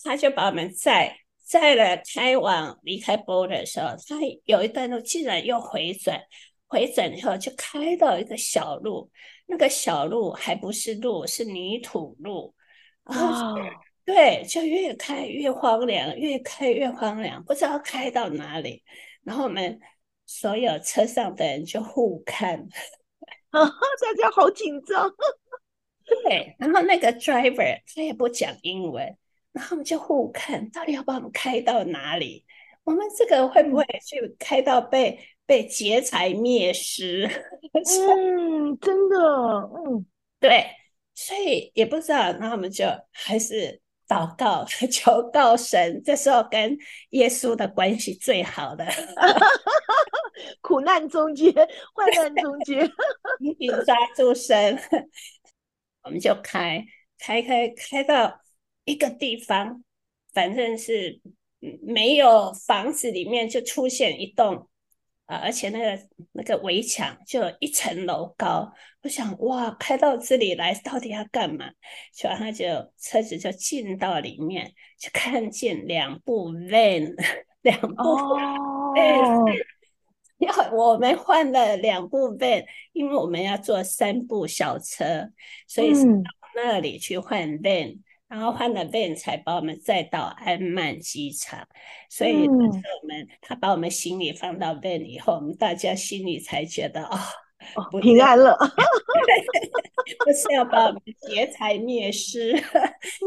[0.02, 6.22] 他就把我们载载了，开往离开 border 的时候，他有一段路竟然又回转，
[6.70, 9.10] 回诊以后就开到一个小路。
[9.46, 12.54] 那个小路还不是路，是泥土路，
[13.02, 13.66] 然后、oh.
[14.04, 18.84] 对，就越开越荒凉，越开越荒凉，不知道开到哪里。
[19.24, 19.80] 然后我们
[20.26, 22.60] 所有车上的人就互看，
[23.50, 25.12] 啊，大家好紧张。
[26.06, 29.04] 对，然后那个 driver 他也不讲英文，
[29.50, 32.44] 然后我们就互看，到底要把我们开到哪里？
[32.84, 35.18] 我们这个会不会去开到被？
[35.50, 37.28] 被劫财灭失，
[37.74, 40.06] 嗯，真的，嗯，
[40.38, 40.64] 对，
[41.12, 46.78] 所以也不知道，那我们就还是祷告， 求告神，这时候跟
[47.10, 48.86] 耶稣的关系最好的，
[50.62, 51.52] 苦难中间，
[51.94, 52.88] 患难中间，
[53.40, 54.78] 紧紧抓住神，
[56.04, 56.86] 我们就开
[57.18, 58.40] 开开开到
[58.84, 59.82] 一个地方，
[60.32, 61.20] 反正是
[61.82, 64.68] 没有房子，里面就出现一栋。
[65.30, 65.36] 啊！
[65.44, 68.68] 而且那个那个围墙就一层楼高，
[69.04, 71.70] 我想哇，开到这里来到底要干嘛？
[72.12, 72.66] 就然后就
[72.98, 77.14] 车子就进到里面，就看见两部 van，
[77.62, 77.94] 两部
[78.96, 79.54] van，
[80.38, 80.72] 要、oh.
[80.72, 85.30] 我们换了两部 van，因为我们要坐三部小车，
[85.68, 87.94] 所以是到那里去换 van。
[87.94, 91.66] 嗯然后换了 van 才把我们载到安曼机场，
[92.08, 97.18] 所以我们、嗯、他把我们行李放到 van 以后，我们大家心里才觉得、哦
[97.74, 98.56] 哦、平安了，
[100.24, 102.52] 不是要把我们劫财灭失，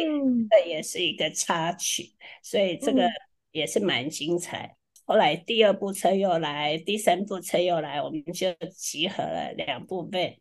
[0.00, 3.06] 嗯，这也是一个插曲，所以这个
[3.52, 4.62] 也是蛮精彩。
[4.64, 10.38] 嗯、后来第二部车又来，第三部车又来，我们就集合了两部 van，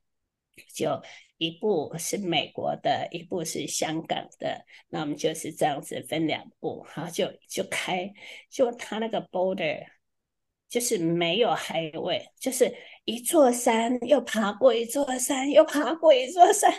[0.74, 1.02] 就。
[1.38, 8.14] 一部是美国的，一部是香港的，那我们就是这样子分两部，然后就就开，
[8.50, 9.84] 就他那个 border
[10.70, 16.74] 就是没有 highway，就是一座山又爬过一座山，又爬过一座山，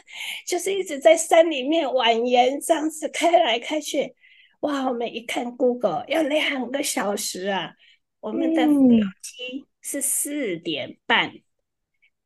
[0.47, 4.15] 就是一直在山里面蜿蜒这样子开来开去。
[4.61, 7.75] 哇，我们一看 Google 要两个小时啊，
[8.21, 11.29] 我们的飞机是四点半。
[11.29, 11.43] 嗯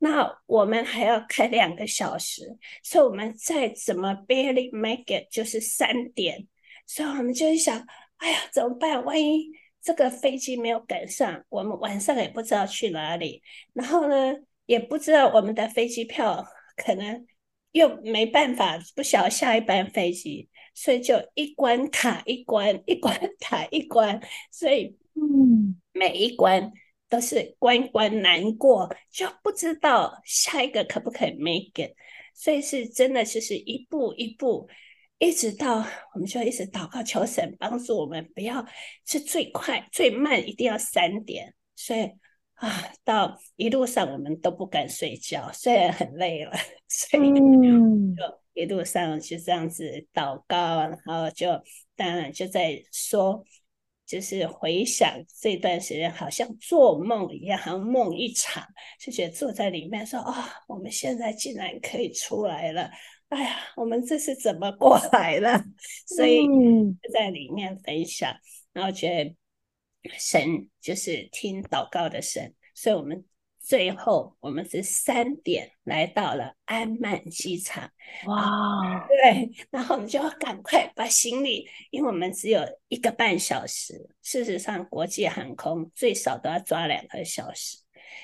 [0.02, 6.48] 那我们还要开两个小时，所以我们再怎么 barely make it 就是三点，
[6.86, 7.86] 所以我们就想，
[8.16, 9.04] 哎呀，怎么办？
[9.04, 9.50] 万一
[9.82, 13.42] 这个飞机没有赶上，我们晚上也不知道去哪里，
[13.74, 14.34] 然后呢，
[14.64, 16.46] 也不知道我们的飞机票
[16.76, 17.26] 可能
[17.72, 24.18] 又没办法，不晓得下一班飞机，所以就一关卡一关，一关卡一关，
[24.50, 26.72] 所以嗯，每一关
[27.10, 31.92] 都是关关难过，就不知道下一个可不可以 make it。
[32.32, 34.68] 所以是真的，就是一步一步，
[35.18, 35.84] 一直到
[36.14, 38.64] 我们就一直祷告求神帮助我们，不要
[39.04, 41.52] 是最快最慢，一定要三点。
[41.74, 42.04] 所以
[42.54, 46.52] 啊，到一路上我们都不敢睡觉，虽然很累了，
[46.88, 51.48] 所以就一路上就这样子祷告，然后就
[51.96, 53.44] 当然就在说。
[54.10, 58.66] 就是回想这段时间，好像做梦一样，好像梦一场，
[58.98, 62.90] 就觉得坐在里面说：“啊、哦，我们现在竟然可以出来了！
[63.28, 65.62] 哎呀，我们这是怎么过来了？”
[66.08, 68.34] 所以就在里面分享，
[68.72, 69.36] 然后觉得
[70.18, 73.24] 神就是听祷告的神，所以我们。
[73.70, 77.88] 最后，我们是三点来到了安曼机场。
[78.26, 84.10] 哇，对，然后我们就要赶快把行李，因为我们只有一个半小时。
[84.22, 87.78] 事实上，国际航空最少都要抓两个小时，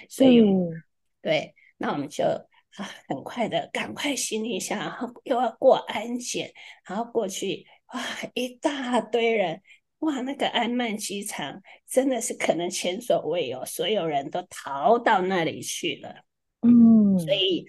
[0.08, 0.82] 所以，嗯、
[1.22, 6.52] 对，那我们就啊，很快的赶快行李箱，然后又要过安检，
[6.84, 8.02] 然后过去，哇，
[8.34, 9.62] 一大堆人。
[10.06, 16.14] 哇，那个安曼机场真的是可能前所未有，所有人都逃到那里去了。
[16.62, 17.66] 嗯，所以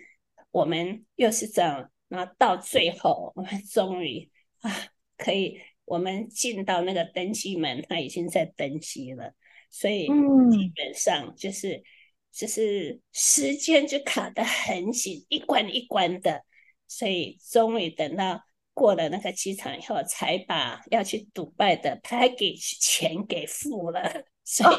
[0.51, 4.29] 我们又是这样，然后到最后，我们终于
[4.61, 4.71] 啊，
[5.17, 9.33] 可以我们进到那个登机门，他已经在登机了。
[9.71, 11.81] 所以基本上就是
[12.31, 16.43] 就是时间就卡得很紧，一关一关的。
[16.88, 18.43] 所以终于等到。
[18.78, 24.23] 过了那个机场以后，才把要去迪拜的 package 钱给付了。
[24.43, 24.71] 所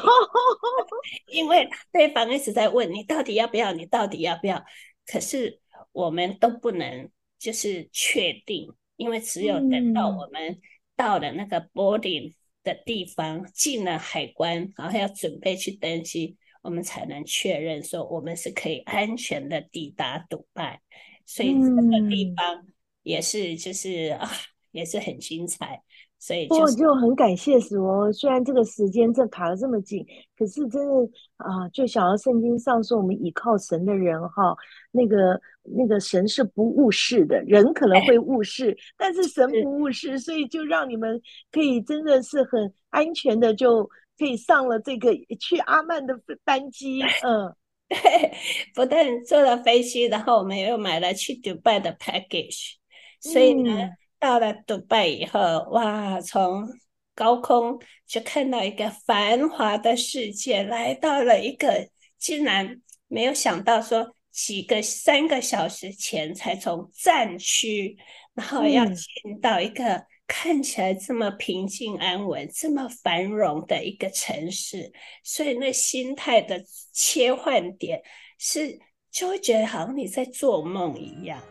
[1.27, 4.63] 以， 因为对方一直在问你到底要不要，你到底要不要？
[5.05, 5.59] 可是
[5.91, 10.61] 我们都不能就是确定，因为只有等到我们
[10.95, 12.33] 到了那个 boarding
[12.63, 20.79] 的地方，进了海关，然后要准备去登机，我们才能确认说我们是可以安全的抵达迪拜。
[21.25, 22.65] 所以这个地方。
[23.03, 24.29] 也是，就是啊，
[24.71, 25.81] 也是很精彩，
[26.19, 28.11] 所以就就很感谢死我。
[28.11, 30.05] 虽然这个时间这卡的这么紧，
[30.37, 30.93] 可是真的
[31.37, 34.55] 啊，就想要圣经上说，我们倚靠神的人哈，
[34.91, 41.19] 那个那个神是不误事的，人可能会误事，但是神不误事，所以就让你们
[41.51, 47.55] 可以真的是很安全的就可以上了这个去阿曼的班机，嗯。
[47.89, 47.97] 对，
[48.75, 52.75] 不但坐了飞机，然后我们又买了去迪拜的 package。
[53.19, 55.39] 所以呢，嗯、到了迪拜以后，
[55.71, 56.67] 哇，从
[57.13, 67.97] 高空就看到一个繁华的世界，来到了一个竟然没有想到说几个三个小时前才从战区，
[68.33, 74.93] 然后要进到一个看起来这么平静安稳、嗯、这么繁荣的一个城市，
[75.23, 76.63] 所以那心态的
[76.93, 78.01] 切换点
[78.37, 78.79] 是
[79.11, 81.41] 就会觉得好像你在做梦一样。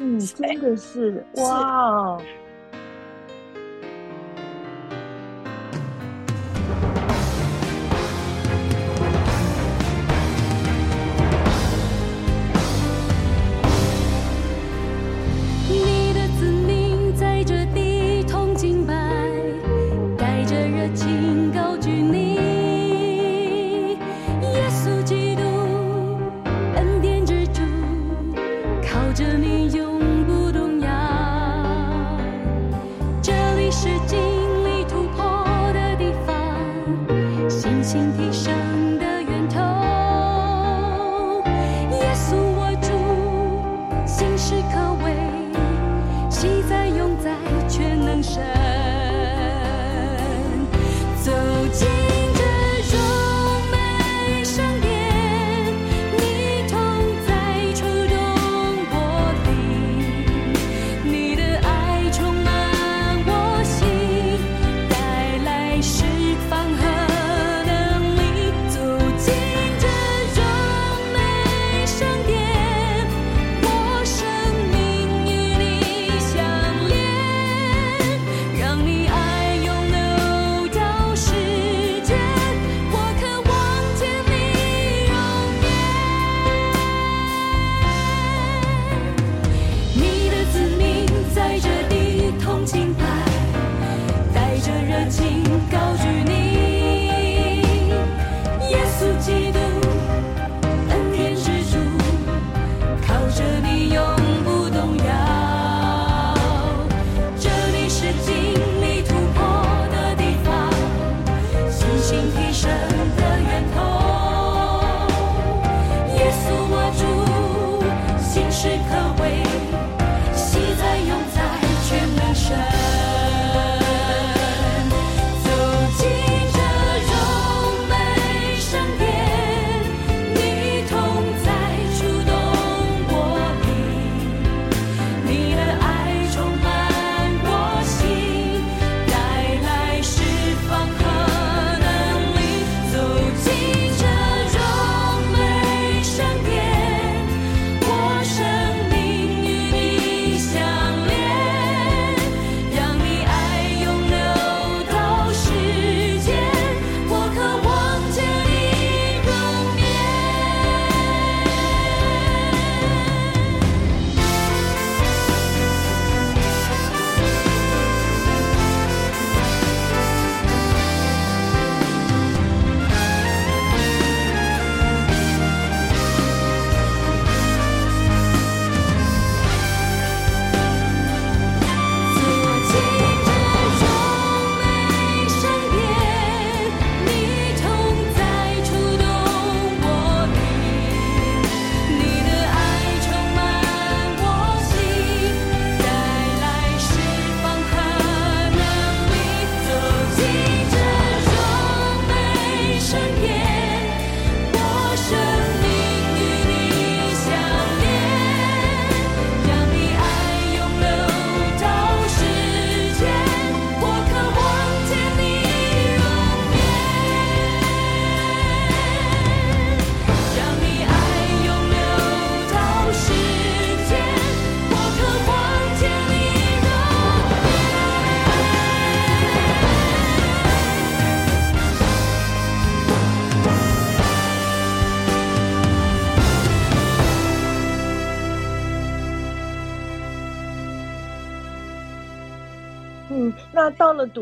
[0.00, 2.18] 嗯，真的是 哇。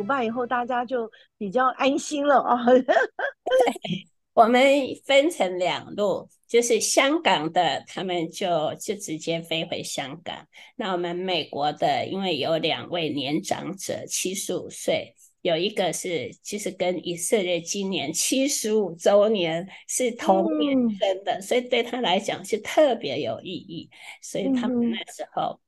[0.06, 2.58] 到了迪拜以后，大家就比较安心了啊。
[4.34, 4.62] 我们
[5.04, 10.34] 分成两路，就是香港的，他们就就直接飞回香港。
[10.76, 23.90] 那我们美国的，因为有两位年长者，七十五岁，有一个是其实跟以色列今年七十五周年是同年生的，嗯、所以对他来讲是特别有意义。
[24.22, 25.60] 所以他们那时候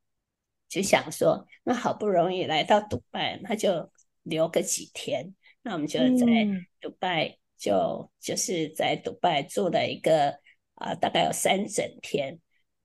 [0.71, 3.91] 就想说，那好不容易来到迪拜，那就
[4.25, 5.35] 留个几天。
[5.63, 6.27] 那我们就在
[6.81, 7.39] 迪拜。
[7.57, 10.29] 就就是在迪拜住了一个
[10.75, 12.39] 啊、呃，大概有三整天，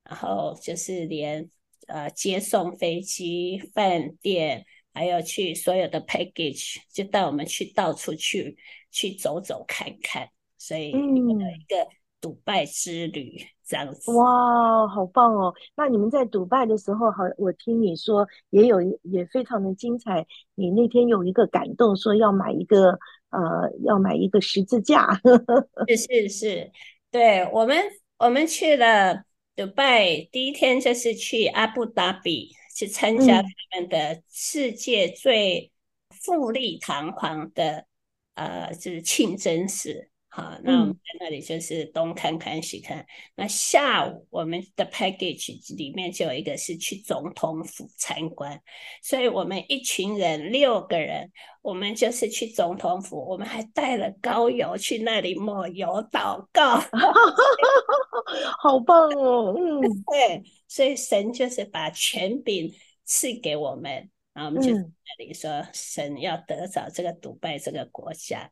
[0.03, 1.49] 然后就是连
[1.87, 8.57] 呃接送飞机、饭店，还有去所有的 package，就带我们去到处去
[8.89, 11.85] 去走走看看，所以有一个
[12.21, 14.11] 迪拜之旅这样子。
[14.13, 15.53] 哇，好棒哦！
[15.75, 20.25] 那你们在迪拜的时候，好，我听你说也有也非常的精彩。
[20.55, 22.99] 你那天有一个感动，说要买一个。
[23.31, 23.39] 呃，
[23.83, 25.07] 要买一个十字架，
[25.87, 26.71] 是是是，
[27.11, 27.77] 对，我们
[28.17, 29.23] 我们去了
[29.55, 35.71] 迪拜，第一天就是去阿布达比去参加他们的世界最
[36.09, 37.85] 富丽堂皇的、
[38.33, 40.09] 嗯、呃，就是庆真寺。
[40.31, 42.99] 好，那我们在那里就是东看看西看。
[42.99, 48.61] 嗯、那下午我们的 package 里面就有一个是去总统府参观，
[49.01, 51.31] 所以我们一群人六个人，
[51.63, 56.79] 我们就是去总统府，我们还带了膏油去那里抹油祷告，
[58.61, 59.55] 好棒哦！
[59.57, 62.71] 嗯， 对，所以神就是把权柄
[63.03, 63.91] 赐给我们，
[64.33, 68.51] 然后我们就在那里说，神要得着这个独拜这个国家，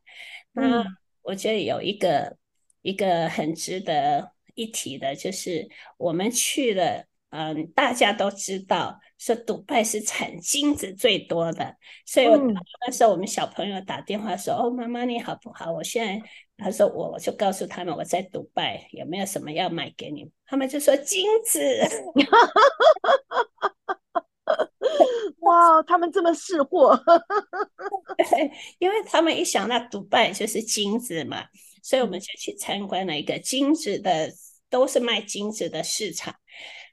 [0.50, 0.84] 那。
[1.28, 2.38] 嗯我觉得有一个
[2.80, 5.68] 一个很值得一提的，就是
[5.98, 11.76] 我们去了，嗯，大家都知道说迪拜是产金子最多的，
[12.06, 12.38] 所以我
[12.86, 16.18] 那时候我们小朋友打电话说：“嗯、哦，妈妈你好不好？”我现在
[16.56, 21.60] 他说我我就告诉他们我在迪拜有没有什么要买给你们，他们就说金子。
[25.48, 26.94] 哇，他们这么识货，
[28.18, 31.42] 对，因为他们一想到独拜就是金子嘛，
[31.82, 34.30] 所以我们就去参观了一个金子的，
[34.68, 36.34] 都是卖金子的市场。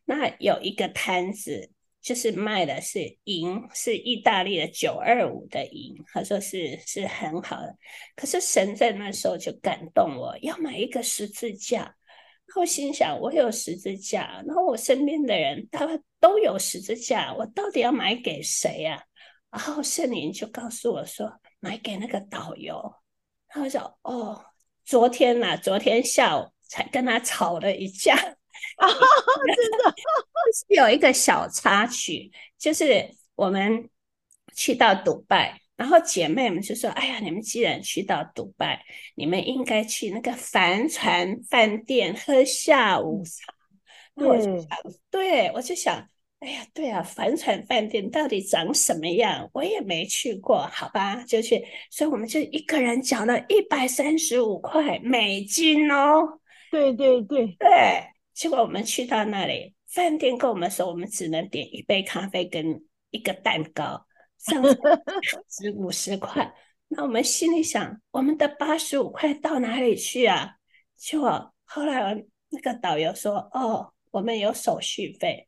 [0.06, 1.70] 那有一个摊子，
[2.02, 7.76] 就是卖的是银，是意大利的九二五的银，他说是是很好的。
[8.16, 11.94] 可是神在那时候就感动我，要买一个十字架。
[12.56, 15.86] 我心想，我有十字架，然后我身边的人他
[16.20, 19.04] 都有十字架，我到底要买给谁呀？
[19.52, 22.76] 然后圣灵就告诉我说，买给那个导游。
[23.48, 24.46] 然后我说，哦，
[24.86, 28.16] 昨天呐，昨天下午才跟他吵了一架。
[28.16, 29.96] 啊，真的，
[30.76, 33.90] 有一个小插曲，就是我们
[34.56, 35.62] 去到迪拜。
[35.78, 38.82] 然后姐妹们就说：“哎呀，你们既然去到迪拜，
[39.16, 43.54] 你们应该去那个帆船饭店喝下午茶。”
[44.16, 44.70] 那我就想，
[45.12, 46.08] 对，我就想，
[46.40, 49.50] 哎呀，对啊，帆船饭店到底长什么样？
[49.54, 51.62] 我也没去过，好吧，就去。
[51.92, 56.40] 所以我们就一个人缴了一百三十五块美金哦。
[56.72, 64.06] 对对对对，结果我们去到那里，饭店跟我们说，我们只能点一杯咖啡跟一个蛋糕。
[64.46, 64.64] 上
[65.50, 66.54] 值 五十块，
[66.88, 70.58] 那我们心里想，我们的八十五块到哪里去啊？
[70.96, 75.48] 结果后来那个导游说：“哦，我们有手续费，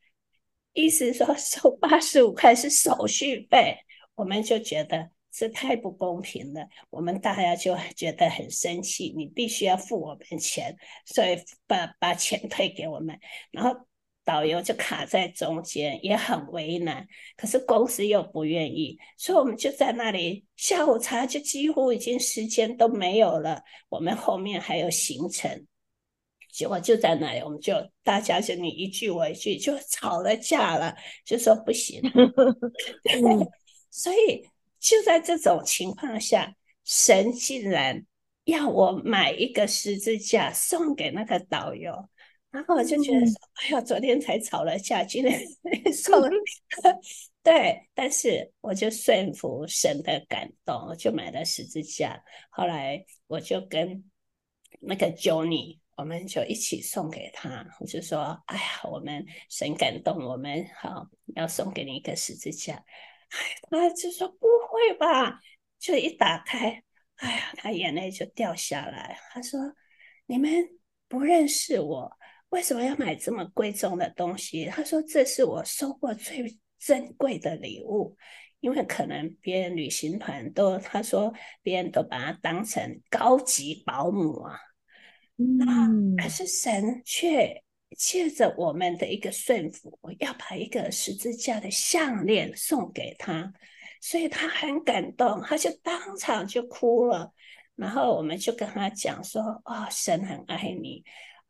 [0.74, 3.78] 意思说收八十五块是手续费。”
[4.16, 10.76] 我们就觉得这太不公平了，我们大家就觉得很生气，你必须要付我们钱，
[11.06, 11.38] 所以
[11.68, 13.20] 把把钱退给我们，
[13.52, 13.87] 然后。
[14.28, 17.07] 导游就卡在中间，也很为难。
[17.38, 23.63] 可是公司又不愿意，所以我们就在那里下午茶，就几乎已经时间都没有了。
[23.88, 25.65] 我们后面还有行程，
[26.51, 27.73] 结果就在那里，我们就
[28.03, 32.01] 大家就你一句我一句，就吵了架了，就说不行。
[33.89, 34.45] 所以
[34.78, 36.53] 就在这种情况下，
[36.84, 38.05] 神竟然
[38.43, 41.93] 要我买一个十字架送给那个导游。
[42.58, 45.39] 然后我就觉得说，哎呀，昨天才吵了架，今天
[45.93, 46.28] 送了，
[47.43, 52.20] 对，但是我就顺服神的感动，我就买了十字架。
[52.49, 54.03] 后来我就跟
[54.80, 57.64] 那个 Johnny，我们就一起送给他。
[57.80, 62.74] 我就说，哎呀，我们神感动我们，好，要送给你一个十字架。
[63.30, 63.38] 哎，
[63.70, 65.39] 他就说不会吧？
[65.78, 66.84] 就一打开，
[67.18, 69.20] 哎呀，他眼泪就掉下来。
[69.32, 69.60] 他说，
[70.26, 70.51] 你们
[71.08, 72.16] 不认识我。
[72.50, 74.66] 为什么要买这么贵重的东西？
[74.66, 78.16] 他说：“这是我收过最珍贵的礼物，
[78.60, 84.60] 因因为可能别人旅行团都他说别人都把他当成高级保姆啊，
[85.38, 87.64] 嗯，可是神却
[87.98, 93.54] 借着我们的一个顺服，要把一个十字架的项链送给他，
[94.02, 97.32] 所以他很感动，他就当场就哭了。
[97.78, 101.06] 然后我们就跟他讲说：“哦，神很爱你。”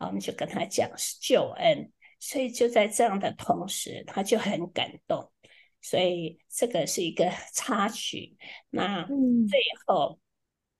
[0.06, 0.89] 我们就跟他讲
[1.22, 5.32] 救恩，所以就在这样的同时，他就很感动。
[5.80, 8.36] 所以这个是一个插曲。
[8.70, 10.20] 那最后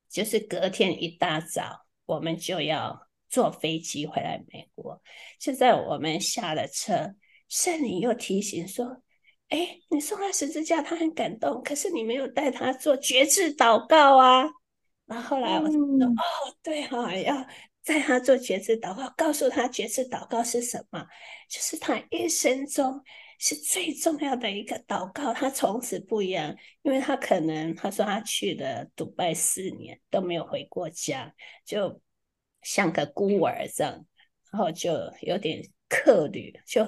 [0.10, 5.02] 就是隔天一大早，我们就要坐飞机回来美国。
[5.40, 7.16] 就在我们下了车，
[7.48, 9.04] 圣灵又提醒说
[9.50, 14.50] ：“哎，你送他十字架，他很感动，可是你没有带他做绝志祷告啊。”
[15.06, 17.48] 然后后来我就说：“哦，对哈，要。”
[17.88, 21.08] 在他做决志祷告，告诉他决志祷告是什么，
[21.48, 23.02] 就是他一生中
[23.40, 25.34] 是最重要的一个祷告。
[25.34, 31.34] 他从此不一样，因为他可能他说他去了杜拜四年都没有回过家，
[31.64, 32.02] 就
[32.62, 34.06] 像个孤儿这样，
[34.52, 36.86] 然后就有点客旅，就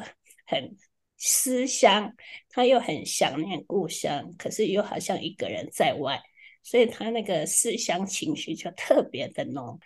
[0.48, 0.76] 很
[1.16, 2.14] 思乡，
[2.50, 6.22] 他又很想念故乡，可是又好像一个人在外，
[6.62, 9.80] 所以他那个思乡情绪就特别的浓。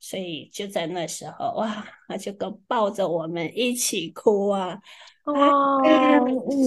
[0.00, 4.78] 所以就在那时候，哇，他就跟抱着我们一起哭啊！
[5.24, 5.84] 哇，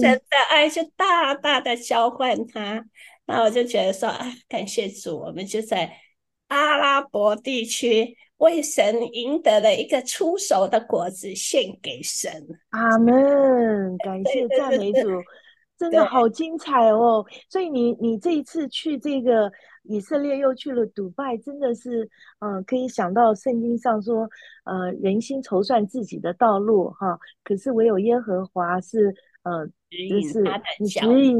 [0.02, 2.84] 的爱就大大的交换他。
[3.24, 5.96] 那我就觉得说，啊，感谢主，我们就在
[6.48, 12.30] 阿拉伯地区为神赢得了一个出手的果子，献给神。
[12.70, 13.96] 阿门！
[13.98, 15.08] 感谢赞美主，
[15.82, 17.24] 真的好精彩哦！
[17.48, 19.50] 所以你你这一次去这个。
[19.84, 22.08] 以色列又去了迪拜，真的是，
[22.38, 24.30] 嗯、呃，可以想到圣经上说，
[24.62, 29.12] 呃，人心筹算自己的道路，哈，可是唯有耶和华是，
[29.42, 29.66] 呃，
[30.08, 30.44] 就是
[30.88, 31.36] 指引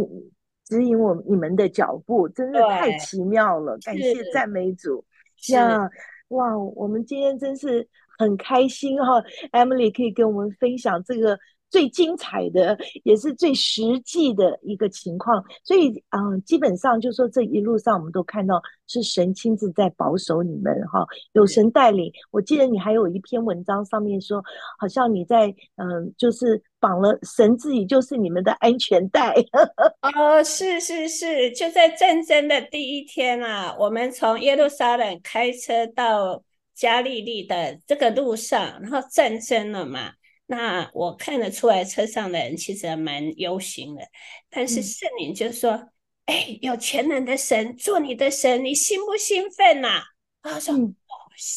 [0.64, 5.05] 指引我你们的脚步，真的太奇妙了，感谢赞美主，
[5.53, 5.88] 呀，
[6.30, 7.88] 哇，我们今天真是
[8.18, 9.22] 很开心哈
[9.53, 11.38] ，Emily 可以跟我们分享这个。
[11.72, 22.12] 最精彩的也是最实际的一个情况，所以啊、呃，基本上就说这一路上我们都看到是神亲自在保守你们哈，有神带领。
[22.30, 24.44] 我记得你还有一篇文章上面说，
[24.78, 25.46] 好像你在
[25.76, 29.34] 嗯、呃，就是绑了神自己就是你们的安全带。
[30.14, 36.42] 哦，是是是，就在战争的第一天啊，我们从耶路撒冷开车到
[36.74, 40.10] 加利利的这个路上，然后战争了嘛。
[40.47, 44.03] 那我看得出来，车上的人其实还蛮忧心的。
[44.51, 45.70] 但是圣灵就说
[46.26, 50.05] ：“哎、嗯欸，有全能的神做你的神，你兴不兴奋呐、啊？”
[50.45, 51.14] 然后说：“嗯、哦，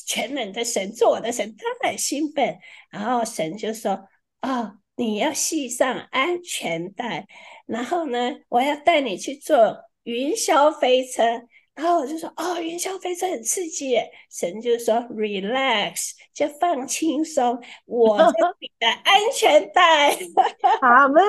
[0.07, 2.57] 全能的神做我的神，当然兴奋。”
[2.91, 4.07] 然后神就说
[4.41, 7.27] ：“哦，你要系上安全带，
[7.65, 11.23] 然后呢，我要带你去坐云霄飞车。”
[11.75, 18.25] 然后我就说：“哦，云霄飞车很刺激耶。”神就说：“Relax，就放轻松，我是
[18.61, 20.17] 你的安全带。
[20.81, 21.21] ”阿门。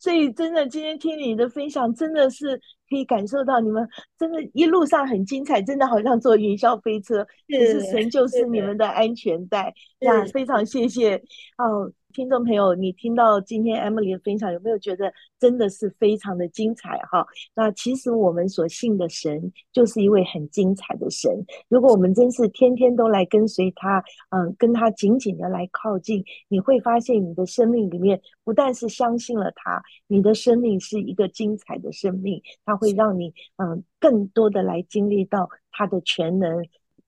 [0.00, 2.56] 所以真的，今天听你的分享，真的是
[2.90, 3.88] 可以感受到你们
[4.18, 7.24] 真的，一路上很精彩，真的好像坐云霄飞车。
[7.48, 9.72] 可是神就是你们的安全带。
[10.00, 11.16] 呀，非常谢谢。
[11.58, 11.92] 哦。
[12.12, 17.26] 听众朋友，你听到今天 Emily 的分享，有没有觉得真的是非常的精彩哈？
[17.54, 21.30] 那其实我们所信的神就是一位很精彩的神。
[21.68, 36.62] 如果我们真是天天都来跟随他，嗯，跟他紧紧的来靠近，你会发现你的生命里面不但是相信了他，你的生命是一个精彩的生命，他会让你嗯更多的来经历到他的全能，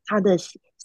[0.07, 0.37] 他的。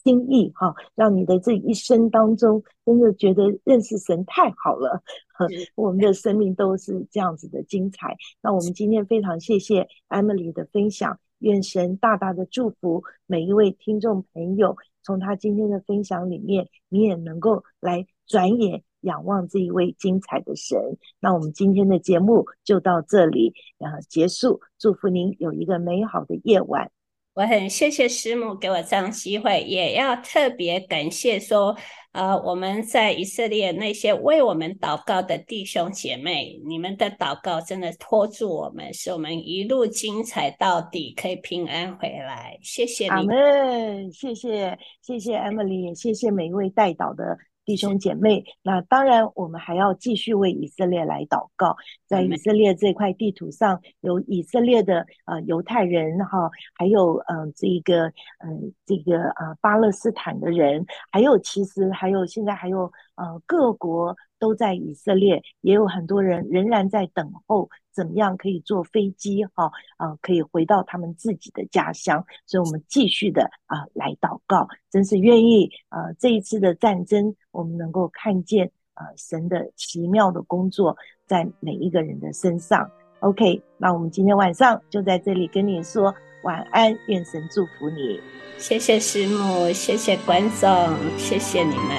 [0.04, 5.02] 心意哈，让你的这一生当中，真的觉得认识神太好了。
[5.76, 8.16] 我们的生命都是这样子的精彩。
[8.42, 14.76] 那我们今天非常谢谢 Emily 的分享，愿神大大的祝福每一位听众朋友。
[15.02, 20.78] 从他今天的分享里面，你也能够来转眼仰望这一位精彩的神。
[21.22, 26.92] 那我们今天的节目就到这里呃结束，祝福您有一个美好的夜晚。
[27.40, 31.74] 我很谢谢师母给我这样机会，也要特别感谢说，
[32.12, 42.60] 呃，我们在以色列那些为我们祷告的弟兄姐妹，你们的祷告真的托住我们，使我们一路精彩到底，可以平安回来。
[42.62, 47.38] 谢谢你们，谢谢谢谢 Emily，谢谢每一位带导的。
[47.70, 51.78] 弟兄姐妹，那当然，我们还要继续为以色列来祷告。
[52.08, 58.08] 在以色列这块地图上，有以色列的呃犹太人哈，还有嗯、呃、这个
[58.40, 72.26] 嗯、呃、这个呃巴勒斯坦的人，还有其实还有现在还有呃，各国都在以色列，也有很多人仍然在等候，怎么样可以坐飞机哈，呃，可以回到他们自己的家乡。
[72.46, 82.90] 所以，我们继续的啊、来祷告，真是愿意啊、这一次的战争，我们能够看见啊、神的奇妙的工作在每一个人的身上。
[83.20, 88.22] OK，那我们今天晚上就在这里跟你说晚安，愿神祝福你。
[88.58, 90.70] 谢谢师母，谢谢观众，
[91.18, 91.90] 谢谢你们，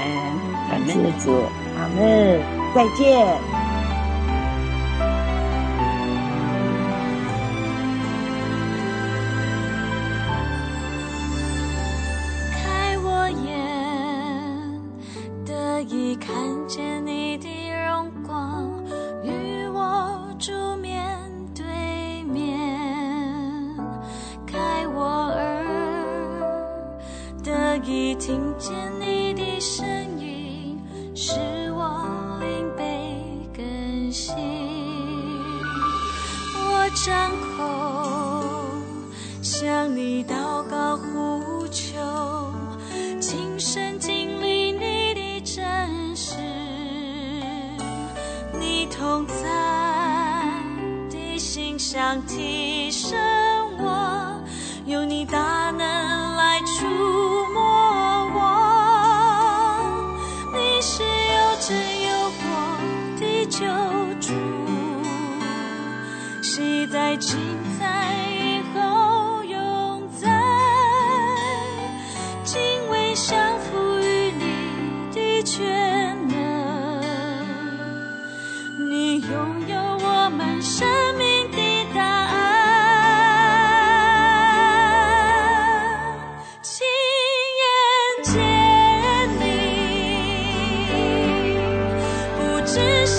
[0.69, 1.43] 感谢主，
[1.77, 2.41] 阿门，
[2.75, 3.70] 再见。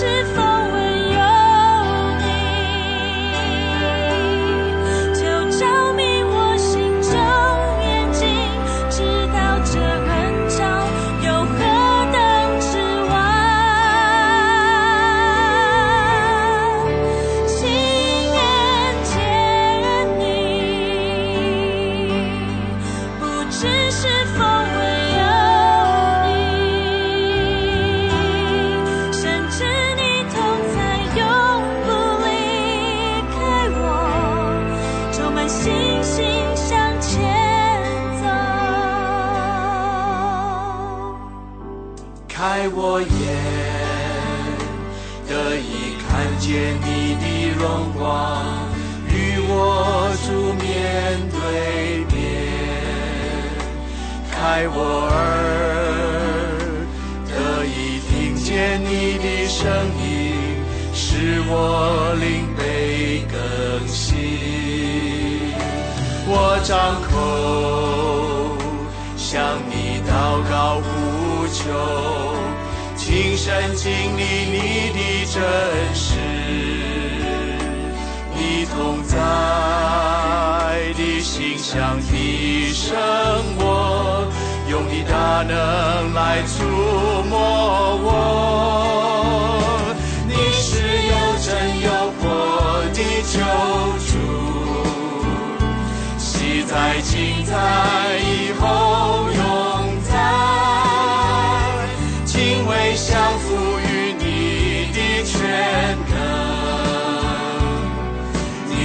[0.02, 0.51] 是否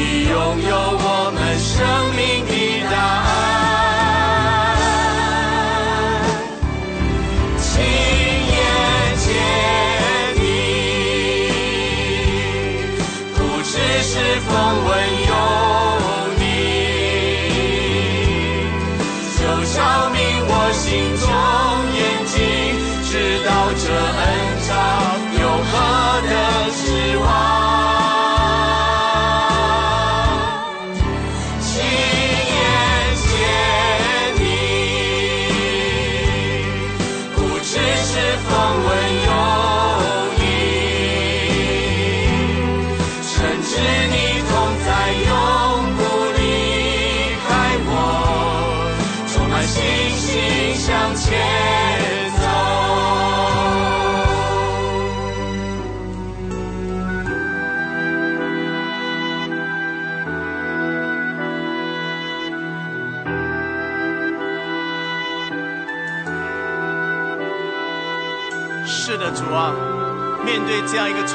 [0.10, 1.86] 你拥有我们生
[2.16, 2.57] 命的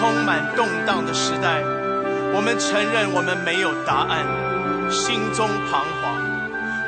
[0.03, 1.63] 充满动荡的时代，
[2.35, 4.27] 我们承认我们没有答案，
[4.91, 6.19] 心中彷徨。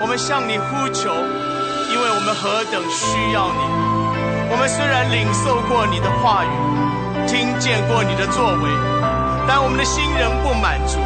[0.03, 3.63] 我们向你呼求，因为我们何等需要你。
[4.51, 6.51] 我们虽然领受过你的话语，
[7.31, 8.67] 听见过你的作为，
[9.47, 10.99] 但我们的心仍不满足。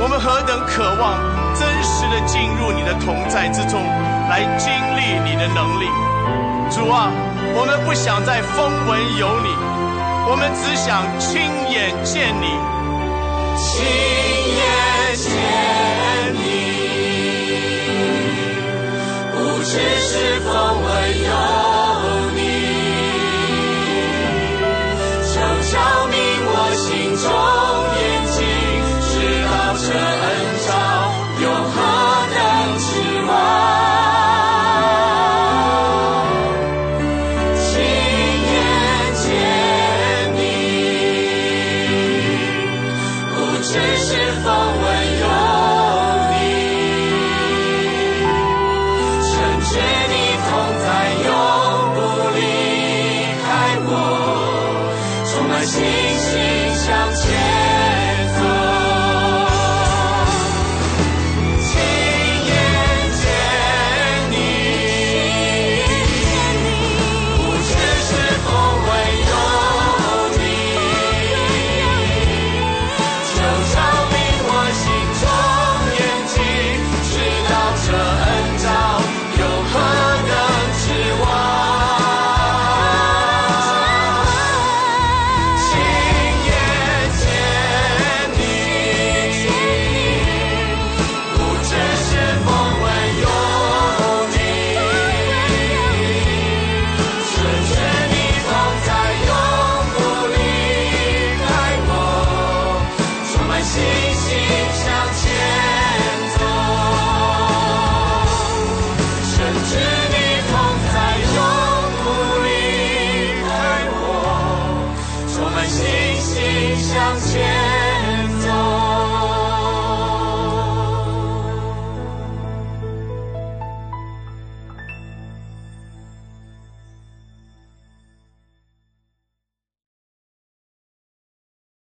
[0.00, 1.20] 我们何等渴望
[1.52, 3.84] 真实的进入你的同在之中，
[4.32, 5.84] 来经历你的能力。
[6.72, 7.12] 主啊，
[7.52, 9.52] 我们不想再风闻有你，
[10.28, 12.46] 我们只想亲眼见你，
[13.56, 13.86] 亲
[14.58, 14.60] 眼
[15.14, 15.30] 见
[16.34, 16.44] 你。
[19.30, 19.70] 不只
[20.00, 20.50] 是风
[20.82, 20.86] 闻
[21.22, 21.55] 有